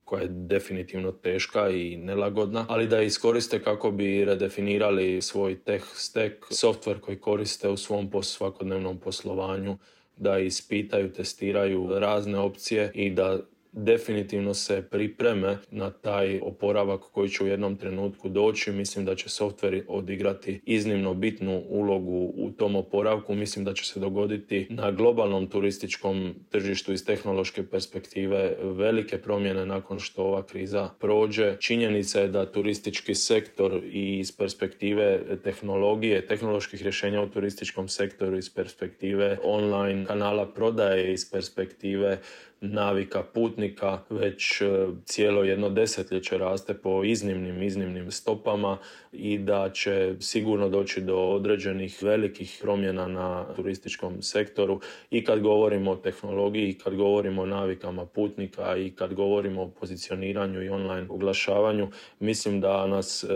koja 0.07 0.21
je 0.21 0.29
definitivno 0.31 1.11
teška 1.11 1.69
i 1.69 1.97
nelagodna, 1.97 2.65
ali 2.69 2.87
da 2.87 3.01
iskoriste 3.01 3.63
kako 3.63 3.91
bi 3.91 4.25
redefinirali 4.25 5.21
svoj 5.21 5.59
tech 5.59 5.85
stack, 5.93 6.33
software 6.49 6.99
koji 6.99 7.19
koriste 7.19 7.69
u 7.69 7.77
svom 7.77 8.11
svakodnevnom 8.21 8.99
poslovanju, 8.99 9.77
da 10.17 10.39
ispitaju, 10.39 11.13
testiraju 11.13 11.99
razne 11.99 12.39
opcije 12.39 12.91
i 12.93 13.09
da 13.09 13.39
definitivno 13.77 14.53
se 14.53 14.81
pripreme 14.91 15.57
na 15.71 15.91
taj 15.91 16.39
oporavak 16.43 17.01
koji 17.01 17.29
će 17.29 17.43
u 17.43 17.47
jednom 17.47 17.75
trenutku 17.75 18.29
doći. 18.29 18.71
Mislim 18.71 19.05
da 19.05 19.15
će 19.15 19.29
software 19.29 19.83
odigrati 19.87 20.61
iznimno 20.65 21.13
bitnu 21.13 21.63
ulogu 21.69 22.33
u 22.35 22.51
tom 22.51 22.75
oporavku. 22.75 23.35
Mislim 23.35 23.65
da 23.65 23.73
će 23.73 23.85
se 23.85 23.99
dogoditi 23.99 24.67
na 24.69 24.91
globalnom 24.91 25.47
turističkom 25.47 26.35
tržištu 26.49 26.93
iz 26.93 27.05
tehnološke 27.05 27.63
perspektive 27.63 28.55
velike 28.61 29.17
promjene 29.17 29.65
nakon 29.65 29.99
što 29.99 30.23
ova 30.23 30.43
kriza 30.43 30.89
prođe. 30.99 31.57
Činjenica 31.59 32.19
je 32.19 32.27
da 32.27 32.51
turistički 32.51 33.15
sektor 33.15 33.81
i 33.91 34.19
iz 34.19 34.37
perspektive 34.37 35.21
tehnologije, 35.43 36.27
tehnoloških 36.27 36.83
rješenja 36.83 37.21
u 37.21 37.29
turističkom 37.29 37.87
sektoru, 37.87 38.37
iz 38.37 38.49
perspektive 38.49 39.37
online 39.43 40.05
kanala 40.05 40.45
prodaje, 40.45 41.13
iz 41.13 41.31
perspektive 41.31 42.19
navika 42.61 43.23
putnika 43.23 43.99
već 44.09 44.61
e, 44.61 44.65
cijelo 45.05 45.43
jedno 45.43 45.69
desetljeće 45.69 46.37
raste 46.37 46.73
po 46.73 47.03
iznimnim, 47.03 47.63
iznimnim 47.63 48.11
stopama 48.11 48.77
i 49.11 49.37
da 49.37 49.69
će 49.73 50.15
sigurno 50.19 50.69
doći 50.69 51.01
do 51.01 51.17
određenih 51.17 52.03
velikih 52.03 52.59
promjena 52.61 53.07
na 53.07 53.45
turističkom 53.55 54.21
sektoru 54.21 54.79
i 55.11 55.23
kad 55.23 55.39
govorimo 55.39 55.91
o 55.91 55.95
tehnologiji, 55.95 56.73
kad 56.73 56.95
govorimo 56.95 57.41
o 57.41 57.45
navikama 57.45 58.05
putnika 58.05 58.77
i 58.77 58.91
kad 58.91 59.13
govorimo 59.13 59.61
o 59.61 59.69
pozicioniranju 59.69 60.63
i 60.63 60.69
online 60.69 61.07
oglašavanju, 61.09 61.89
mislim 62.19 62.61
da 62.61 62.87
nas 62.87 63.23
e, 63.23 63.27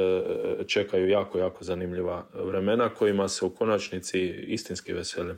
čekaju 0.67 1.10
jako, 1.10 1.38
jako 1.38 1.63
zanimljiva 1.63 2.25
vremena 2.34 2.89
kojima 2.89 3.27
se 3.27 3.45
u 3.45 3.49
konačnici 3.49 4.19
istinski 4.47 4.93
veselim. 4.93 5.38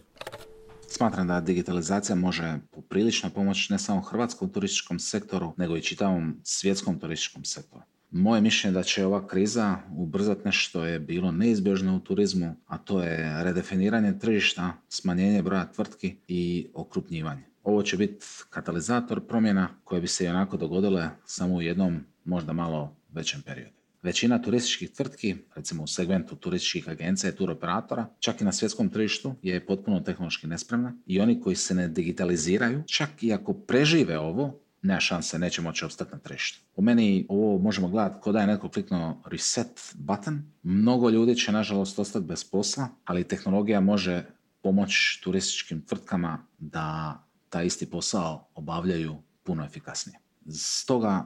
Smatram 0.95 1.27
da 1.27 1.41
digitalizacija 1.41 2.15
može 2.15 2.59
poprilično 2.71 3.29
pomoći 3.29 3.73
ne 3.73 3.79
samo 3.79 4.01
hrvatskom 4.01 4.49
turističkom 4.49 4.99
sektoru, 4.99 5.53
nego 5.57 5.77
i 5.77 5.81
čitavom 5.81 6.39
svjetskom 6.43 6.99
turističkom 6.99 7.45
sektoru. 7.45 7.83
Moje 8.11 8.41
mišljenje 8.41 8.73
je 8.73 8.79
da 8.79 8.83
će 8.83 9.05
ova 9.05 9.27
kriza 9.27 9.77
ubrzati 9.95 10.41
nešto 10.45 10.85
je 10.85 10.99
bilo 10.99 11.31
neizbježno 11.31 11.95
u 11.95 11.99
turizmu, 11.99 12.55
a 12.65 12.77
to 12.77 13.03
je 13.03 13.43
redefiniranje 13.43 14.19
tržišta, 14.19 14.73
smanjenje 14.89 15.43
broja 15.43 15.71
tvrtki 15.71 16.15
i 16.27 16.67
okrupnjivanje. 16.73 17.43
Ovo 17.63 17.83
će 17.83 17.97
biti 17.97 18.25
katalizator 18.49 19.27
promjena 19.27 19.69
koje 19.83 20.01
bi 20.01 20.07
se 20.07 20.25
i 20.25 20.27
onako 20.27 20.57
dogodile 20.57 21.09
samo 21.25 21.55
u 21.55 21.61
jednom 21.61 21.99
možda 22.25 22.53
malo 22.53 22.95
većem 23.09 23.41
periodu. 23.41 23.72
Većina 24.03 24.41
turističkih 24.41 24.91
tvrtki, 24.91 25.35
recimo 25.55 25.83
u 25.83 25.87
segmentu 25.87 26.35
turističkih 26.35 26.89
agencija 26.89 27.29
i 27.29 27.35
turoperatora, 27.35 28.07
čak 28.19 28.41
i 28.41 28.43
na 28.43 28.51
svjetskom 28.51 28.89
tržištu 28.89 29.35
je 29.41 29.65
potpuno 29.65 29.99
tehnološki 29.99 30.47
nespremna 30.47 30.95
i 31.05 31.19
oni 31.19 31.41
koji 31.41 31.55
se 31.55 31.75
ne 31.75 31.87
digitaliziraju, 31.87 32.83
čak 32.87 33.09
i 33.21 33.33
ako 33.33 33.53
prežive 33.53 34.19
ovo, 34.19 34.59
nema 34.81 34.99
šanse, 34.99 35.39
neće 35.39 35.61
moći 35.61 35.85
opstati 35.85 36.11
na 36.11 36.19
tržištu. 36.19 36.61
U 36.75 36.81
meni 36.81 37.25
ovo 37.29 37.59
možemo 37.59 37.87
gledati 37.87 38.21
kod 38.21 38.33
da 38.33 38.41
je 38.41 38.47
neko 38.47 38.69
kliknuo 38.69 39.21
reset 39.25 39.93
button. 39.95 40.41
Mnogo 40.63 41.09
ljudi 41.09 41.35
će 41.35 41.51
nažalost 41.51 41.99
ostati 41.99 42.25
bez 42.25 42.43
posla, 42.43 42.87
ali 43.05 43.27
tehnologija 43.27 43.79
može 43.79 44.25
pomoći 44.61 45.21
turističkim 45.23 45.81
tvrtkama 45.81 46.45
da 46.59 47.17
taj 47.49 47.65
isti 47.65 47.89
posao 47.89 48.47
obavljaju 48.55 49.15
puno 49.43 49.65
efikasnije. 49.65 50.19
Stoga 50.49 51.25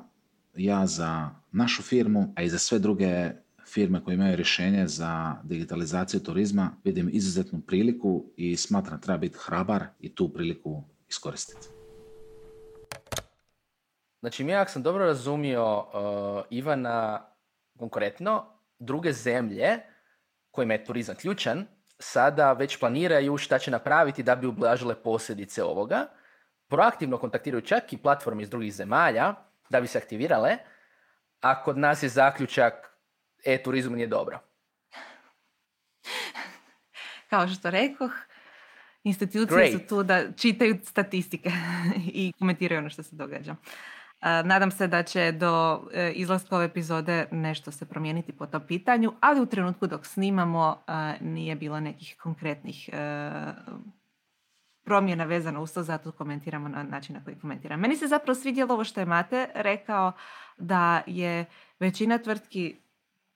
ja 0.58 0.86
za 0.86 1.30
našu 1.52 1.84
firmu, 1.84 2.34
a 2.36 2.42
i 2.42 2.50
za 2.50 2.60
sve 2.60 2.80
druge 2.80 3.32
firme 3.66 4.04
koje 4.04 4.16
imaju 4.16 4.36
rješenje 4.36 4.88
za 4.88 5.36
digitalizaciju 5.44 6.20
turizma 6.20 6.72
vidim 6.84 7.10
izuzetnu 7.14 7.62
priliku 7.62 8.26
i 8.36 8.58
smatram 8.58 9.02
treba 9.02 9.18
biti 9.18 9.38
hrabar 9.46 9.86
i 10.00 10.16
tu 10.16 10.34
priliku 10.34 10.84
iskoristiti. 11.10 11.68
Znači, 14.20 14.44
mi 14.44 14.56
ako 14.56 14.72
sam 14.72 14.84
dobro 14.84 15.06
razumio 15.06 15.78
uh, 15.78 16.44
Ivana 16.50 17.26
konkretno, 17.78 18.46
druge 18.80 19.14
zemlje 19.14 19.80
kojima 20.52 20.74
je 20.74 20.86
turizam 20.86 21.16
ključan, 21.16 21.66
sada 22.00 22.54
već 22.54 22.80
planiraju 22.80 23.38
šta 23.38 23.60
će 23.60 23.72
napraviti 23.72 24.24
da 24.24 24.36
bi 24.36 24.48
ublažile 24.48 24.96
posljedice 24.96 25.64
ovoga. 25.64 26.08
Proaktivno 26.68 27.18
kontaktiraju 27.18 27.62
čak 27.62 27.94
i 27.94 27.98
platforme 27.98 28.44
iz 28.44 28.50
drugih 28.50 28.74
zemalja 28.74 29.47
da 29.70 29.82
bi 29.82 29.88
se 29.88 29.98
aktivirale, 29.98 30.58
a 31.42 31.64
kod 31.64 31.78
nas 31.78 32.04
je 32.04 32.10
zaključak 32.10 32.74
e-turizmu 33.46 33.96
nije 33.96 34.08
dobro. 34.08 34.40
Kao 37.30 37.48
što 37.48 37.70
rekoh, 37.70 38.12
institucije 39.04 39.72
su 39.72 39.80
tu 39.88 40.04
da 40.04 40.32
čitaju 40.32 40.78
statistike 40.84 41.52
i 42.22 42.34
komentiraju 42.40 42.80
ono 42.80 42.90
što 42.90 43.04
se 43.04 43.16
događa. 43.16 43.56
Nadam 44.22 44.72
se 44.72 44.88
da 44.88 45.04
će 45.04 45.32
do 45.32 45.84
e, 45.94 46.12
izlaska 46.12 46.56
ove 46.56 46.66
epizode 46.66 47.28
nešto 47.32 47.72
se 47.72 47.86
promijeniti 47.86 48.32
po 48.32 48.46
tom 48.46 48.68
pitanju, 48.68 49.14
ali 49.20 49.42
u 49.42 49.46
trenutku 49.46 49.88
dok 49.88 50.06
snimamo 50.06 50.84
nije 51.22 51.56
bilo 51.56 51.80
nekih 51.80 52.16
konkretnih 52.24 52.90
e, 52.94 53.30
promjena 54.88 55.24
vezano 55.24 55.62
uz 55.62 55.74
to, 55.74 55.84
zato 55.84 56.12
komentiramo 56.12 56.70
na 56.70 56.84
način 56.84 57.16
na 57.16 57.24
koji 57.24 57.36
komentiram. 57.36 57.80
Meni 57.80 57.96
se 57.96 58.08
zapravo 58.08 58.36
svidjelo 58.36 58.74
ovo 58.74 58.84
što 58.84 59.00
je 59.00 59.06
Mate 59.06 59.50
rekao, 59.56 60.12
da 60.58 61.04
je 61.08 61.46
većina 61.80 62.18
tvrtki 62.18 62.76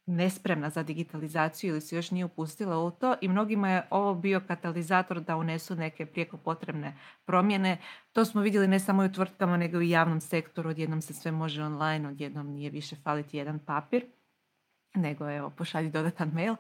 nespremna 0.05 0.69
za 0.69 0.83
digitalizaciju 0.83 1.69
ili 1.71 1.81
se 1.81 1.95
još 1.95 2.11
nije 2.11 2.25
upustila 2.25 2.77
u 2.77 2.91
to 2.91 3.15
i 3.21 3.27
mnogima 3.27 3.69
je 3.69 3.87
ovo 3.89 4.13
bio 4.15 4.41
katalizator 4.47 5.19
da 5.19 5.35
unesu 5.35 5.75
neke 5.75 6.05
prijeko 6.05 6.37
potrebne 6.37 6.97
promjene. 7.25 7.77
To 8.13 8.25
smo 8.25 8.41
vidjeli 8.41 8.67
ne 8.67 8.79
samo 8.79 9.03
u 9.03 9.11
tvrtkama 9.11 9.57
nego 9.57 9.77
i 9.77 9.79
u 9.79 9.89
javnom 9.89 10.21
sektoru. 10.21 10.69
Odjednom 10.69 11.01
se 11.01 11.13
sve 11.13 11.31
može 11.31 11.63
online, 11.63 12.09
odjednom 12.09 12.47
nije 12.47 12.69
više 12.69 12.95
faliti 12.95 13.37
jedan 13.37 13.59
papir, 13.59 14.05
nego 14.95 15.29
evo 15.29 15.49
pošalji 15.49 15.89
dodatan 15.89 16.31
mail. 16.33 16.55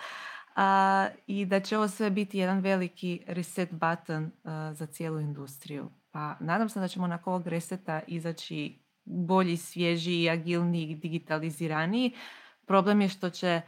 A, 0.55 1.07
I 1.27 1.45
da 1.45 1.59
će 1.59 1.77
ovo 1.77 1.87
sve 1.87 2.09
biti 2.09 2.37
jedan 2.37 2.59
veliki 2.59 3.23
reset 3.27 3.69
button 3.71 4.31
za 4.73 4.85
cijelu 4.85 5.19
industriju. 5.19 5.89
Pa 6.11 6.35
nadam 6.39 6.69
se 6.69 6.79
da 6.79 6.87
ćemo 6.87 7.07
nakon 7.07 7.33
ovog 7.33 7.47
reseta 7.47 8.01
izaći 8.07 8.79
bolji, 9.05 9.57
svježiji, 9.57 10.29
agilniji, 10.29 10.95
digitaliziraniji. 10.95 12.11
Problem 12.65 13.01
je 13.01 13.09
što 13.09 13.29
će 13.29 13.61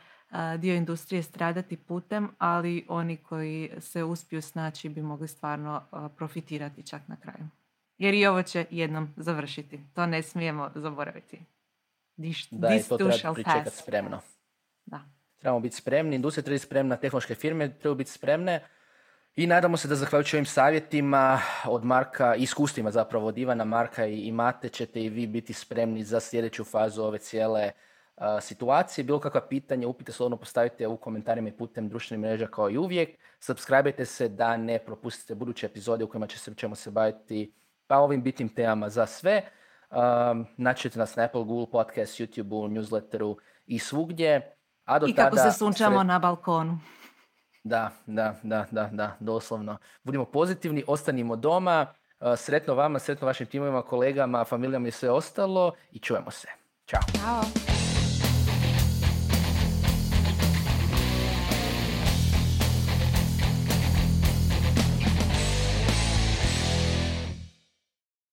dio 0.58 0.76
industrije 0.76 1.24
stradati 1.24 1.78
putem, 1.78 2.30
ali 2.38 2.86
oni 2.90 3.18
koji 3.18 3.72
se 3.80 4.04
uspiju 4.04 4.42
snaći 4.42 4.90
bi 4.90 5.02
mogli 5.02 5.28
stvarno 5.28 5.82
profitirati 6.18 6.88
čak 6.88 7.08
na 7.08 7.16
kraju. 7.16 7.48
Jer 7.98 8.14
i 8.14 8.26
ovo 8.26 8.44
će 8.44 8.66
jednom 8.72 9.14
završiti. 9.18 9.80
To 9.94 10.06
ne 10.06 10.24
smijemo 10.24 10.72
zaboraviti. 10.76 11.40
Da, 12.52 12.68
this 12.70 12.88
to 12.88 12.98
treba 12.98 13.34
pričekati 13.34 13.78
spremno. 13.78 14.20
Da. 14.86 15.02
Trebamo 15.44 15.60
biti 15.60 15.76
spremni, 15.76 16.16
industrija 16.16 16.44
treba 16.44 16.56
biti 16.56 16.66
spremna, 16.66 16.96
tehnološke 16.96 17.36
firme 17.36 17.70
trebaju 17.70 17.96
biti 17.96 18.12
spremne. 18.12 18.64
I 19.36 19.48
nadamo 19.48 19.78
se 19.78 19.88
da 19.88 19.96
zahvaljujući 19.96 20.36
ovim 20.36 20.46
savjetima 20.46 21.40
od 21.66 21.86
Marka, 21.86 22.36
iskustvima 22.36 22.92
zapravo 22.92 23.28
od 23.28 23.38
Ivana, 23.38 23.64
Marka 23.64 24.06
i, 24.06 24.32
Mate 24.32 24.70
ćete 24.70 25.04
i 25.04 25.10
vi 25.10 25.28
biti 25.28 25.54
spremni 25.54 26.04
za 26.04 26.20
sljedeću 26.20 26.64
fazu 26.64 27.04
ove 27.04 27.18
cijele 27.18 27.72
situacije. 28.42 29.04
Bilo 29.04 29.20
kakva 29.20 29.42
pitanja, 29.42 29.88
upite 29.88 30.12
slobodno 30.12 30.38
postavite 30.38 30.88
u 30.88 30.98
komentarima 30.98 31.50
i 31.50 31.58
putem 31.58 31.90
društvenih 31.90 32.22
mreža 32.22 32.48
kao 32.48 32.70
i 32.70 32.78
uvijek. 32.78 33.10
Subscribeajte 33.40 34.06
se 34.06 34.30
da 34.30 34.58
ne 34.58 34.80
propustite 34.80 35.36
buduće 35.36 35.66
epizode 35.66 36.04
u 36.04 36.08
kojima 36.08 36.28
će 36.28 36.40
se, 36.40 36.56
ćemo 36.56 36.76
se 36.76 36.92
baviti 36.92 37.54
pa 37.88 37.98
ovim 37.98 38.24
bitnim 38.24 38.50
temama 38.50 38.90
za 38.90 39.06
sve. 39.06 39.42
Um, 39.92 40.46
naći 40.58 40.90
nas 40.96 41.16
na 41.16 41.24
Apple, 41.24 41.44
Google 41.44 41.72
Podcast, 41.72 42.20
YouTube, 42.20 42.70
newsletteru 42.70 43.36
i 43.68 43.80
svugdje. 43.80 44.53
A 44.86 45.00
do 45.00 45.08
I 45.08 45.14
kako 45.14 45.38
se 45.38 45.52
sunčamo 45.52 46.04
na 46.04 46.20
balkonu. 46.20 46.80
Da, 47.64 47.92
da, 48.06 48.36
da, 48.44 48.66
da, 48.72 48.90
da, 48.92 49.16
doslovno. 49.20 49.78
Budimo 50.04 50.26
pozitivni, 50.26 50.84
ostanimo 50.88 51.36
doma. 51.36 51.86
Sretno 52.38 52.76
vama, 52.76 53.00
sretno 53.00 53.28
vašim 53.28 53.48
timovima, 53.48 53.82
kolegama, 53.82 54.44
familijama 54.44 54.88
i 54.88 54.92
sve 54.92 55.10
ostalo 55.10 55.74
i 55.92 56.00
čujemo 56.00 56.32
se. 56.32 56.48
Ćao. 56.88 57.02
Ćao. 57.16 57.83